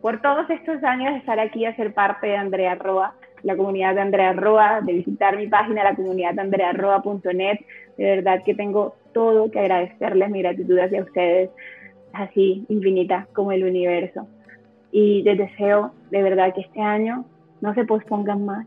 por 0.00 0.22
todos 0.22 0.48
estos 0.50 0.84
años 0.84 1.14
de 1.14 1.18
estar 1.18 1.40
aquí 1.40 1.64
a 1.64 1.74
ser 1.74 1.92
parte 1.92 2.28
de 2.28 2.36
Andrea 2.36 2.76
Roa, 2.76 3.16
la 3.42 3.56
comunidad 3.56 3.96
de 3.96 4.02
Andrea 4.02 4.32
Roa, 4.34 4.80
de 4.82 4.92
visitar 4.92 5.36
mi 5.36 5.48
página, 5.48 5.82
la 5.82 5.96
comunidad 5.96 6.34
de 6.34 6.42
andrearroa.net. 6.42 7.58
De 7.98 8.04
verdad 8.04 8.44
que 8.44 8.54
tengo 8.54 8.94
todo 9.12 9.50
que 9.50 9.58
agradecerles, 9.58 10.30
mi 10.30 10.42
gratitud 10.42 10.78
hacia 10.78 11.02
ustedes 11.02 11.50
así 12.12 12.64
infinita 12.68 13.26
como 13.32 13.50
el 13.50 13.64
universo. 13.64 14.28
Y 14.92 15.22
les 15.22 15.36
deseo 15.36 15.90
de 16.12 16.22
verdad 16.22 16.54
que 16.54 16.60
este 16.60 16.80
año 16.80 17.24
no 17.60 17.74
se 17.74 17.84
pospongan 17.84 18.46
más, 18.46 18.64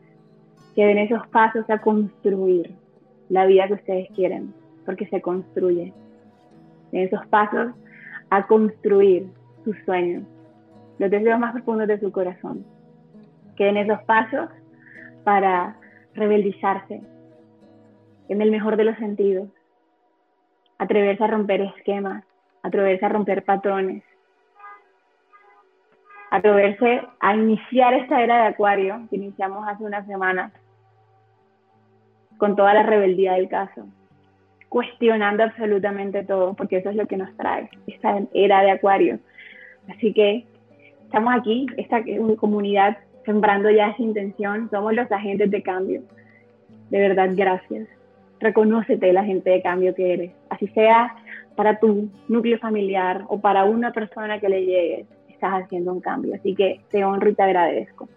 que 0.75 0.85
den 0.85 0.97
esos 0.97 1.25
pasos 1.27 1.69
a 1.69 1.79
construir 1.79 2.75
la 3.29 3.45
vida 3.45 3.65
que 3.67 3.75
ustedes 3.75 4.09
quieren, 4.13 4.53
porque 4.85 5.07
se 5.07 5.21
construye. 5.21 5.93
En 6.91 7.03
esos 7.03 7.25
pasos 7.27 7.71
a 8.35 8.47
construir 8.47 9.27
sus 9.63 9.77
sueños, 9.85 10.23
los 10.97 11.11
deseos 11.11 11.39
más 11.39 11.53
profundos 11.53 11.87
de 11.87 11.99
su 11.99 12.11
corazón. 12.11 12.65
Que 13.55 13.69
en 13.69 13.77
esos 13.77 14.01
pasos 14.05 14.49
para 15.23 15.77
rebeldizarse, 16.15 17.03
en 18.29 18.41
el 18.41 18.49
mejor 18.49 18.75
de 18.75 18.85
los 18.85 18.97
sentidos, 18.97 19.49
atreverse 20.79 21.23
a 21.23 21.27
romper 21.27 21.61
esquemas, 21.61 22.23
atreverse 22.63 23.05
a 23.05 23.09
romper 23.09 23.45
patrones, 23.45 24.03
atreverse 26.31 27.03
a 27.19 27.35
iniciar 27.35 27.93
esta 27.93 28.23
era 28.23 28.41
de 28.41 28.47
Acuario 28.47 29.05
que 29.11 29.17
iniciamos 29.17 29.67
hace 29.67 29.83
unas 29.83 30.07
semanas 30.07 30.51
con 32.37 32.55
toda 32.55 32.73
la 32.73 32.81
rebeldía 32.81 33.33
del 33.33 33.47
caso, 33.47 33.85
cuestionando 34.73 35.43
absolutamente 35.43 36.23
todo, 36.23 36.55
porque 36.55 36.77
eso 36.77 36.89
es 36.89 36.95
lo 36.95 37.05
que 37.05 37.15
nos 37.15 37.31
trae 37.37 37.69
esta 37.85 38.19
era 38.33 38.63
de 38.63 38.71
Acuario. 38.71 39.19
Así 39.87 40.11
que 40.13 40.47
estamos 41.03 41.31
aquí, 41.31 41.67
esta 41.77 42.03
comunidad 42.37 42.97
sembrando 43.23 43.69
ya 43.69 43.89
esa 43.89 44.01
intención, 44.01 44.71
somos 44.71 44.95
los 44.95 45.11
agentes 45.11 45.51
de 45.51 45.61
cambio. 45.61 46.01
De 46.89 46.99
verdad, 46.99 47.29
gracias. 47.35 47.87
Reconócete 48.39 49.13
la 49.13 49.23
gente 49.23 49.51
de 49.51 49.61
cambio 49.61 49.93
que 49.93 50.11
eres, 50.11 50.31
así 50.49 50.65
sea 50.69 51.17
para 51.55 51.77
tu 51.77 52.09
núcleo 52.27 52.57
familiar 52.57 53.25
o 53.27 53.39
para 53.39 53.65
una 53.65 53.93
persona 53.93 54.39
que 54.39 54.49
le 54.49 54.65
llegues, 54.65 55.05
estás 55.29 55.65
haciendo 55.65 55.93
un 55.93 56.01
cambio. 56.01 56.33
Así 56.33 56.55
que 56.55 56.81
te 56.89 57.05
honro 57.05 57.29
y 57.29 57.35
te 57.35 57.43
agradezco. 57.43 58.09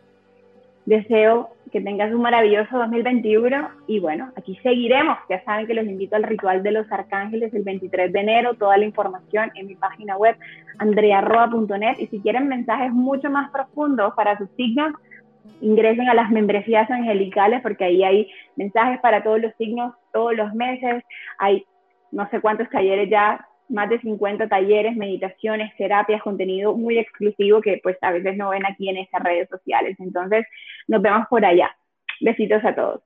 Deseo 0.87 1.51
que 1.73 1.81
tengas 1.81 2.15
un 2.15 2.23
maravilloso 2.23 2.79
2021 2.79 3.71
y 3.89 3.99
bueno, 3.99 4.31
aquí 4.37 4.57
seguiremos. 4.63 5.19
Ya 5.29 5.43
saben 5.45 5.67
que 5.67 5.75
los 5.75 5.85
invito 5.85 6.15
al 6.15 6.23
ritual 6.23 6.63
de 6.63 6.71
los 6.71 6.91
arcángeles 6.93 7.53
el 7.53 7.65
23 7.65 8.13
de 8.13 8.21
enero. 8.21 8.55
Toda 8.55 8.77
la 8.77 8.85
información 8.85 9.51
en 9.57 9.67
mi 9.67 9.75
página 9.75 10.17
web 10.17 10.37
andrearroa.net 10.79 11.99
y 11.99 12.07
si 12.07 12.21
quieren 12.21 12.47
mensajes 12.47 12.93
mucho 12.93 13.29
más 13.31 13.51
profundos 13.51 14.15
para 14.15 14.39
sus 14.39 14.49
signos, 14.57 14.95
ingresen 15.61 16.09
a 16.09 16.15
las 16.15 16.31
membresías 16.31 16.89
angelicales 16.89 17.63
porque 17.63 17.85
ahí 17.85 18.05
hay 18.05 18.31
mensajes 18.55 19.01
para 19.01 19.25
todos 19.25 19.41
los 19.41 19.53
signos 19.57 19.93
todos 20.13 20.37
los 20.37 20.55
meses. 20.55 21.03
Hay 21.39 21.67
no 22.13 22.29
sé 22.31 22.41
cuántos 22.41 22.71
talleres 22.71 23.11
ya 23.11 23.45
más 23.69 23.89
de 23.89 24.01
50 24.01 24.49
talleres, 24.49 24.97
meditaciones, 24.97 25.75
terapias, 25.77 26.23
contenido 26.23 26.75
muy 26.75 26.99
exclusivo 26.99 27.61
que 27.61 27.81
pues 27.83 27.97
a 28.03 28.13
veces 28.13 28.37
no 28.37 28.51
ven 28.51 28.67
aquí 28.67 28.89
en 28.89 28.99
estas 28.99 29.23
redes 29.23 29.49
sociales. 29.49 29.97
Entonces, 29.99 30.47
nos 30.89 31.03
vemos 31.03 31.27
por 31.29 31.45
allá. 31.45 31.77
Besitos 32.21 32.65
a 32.65 32.75
todos. 32.75 33.06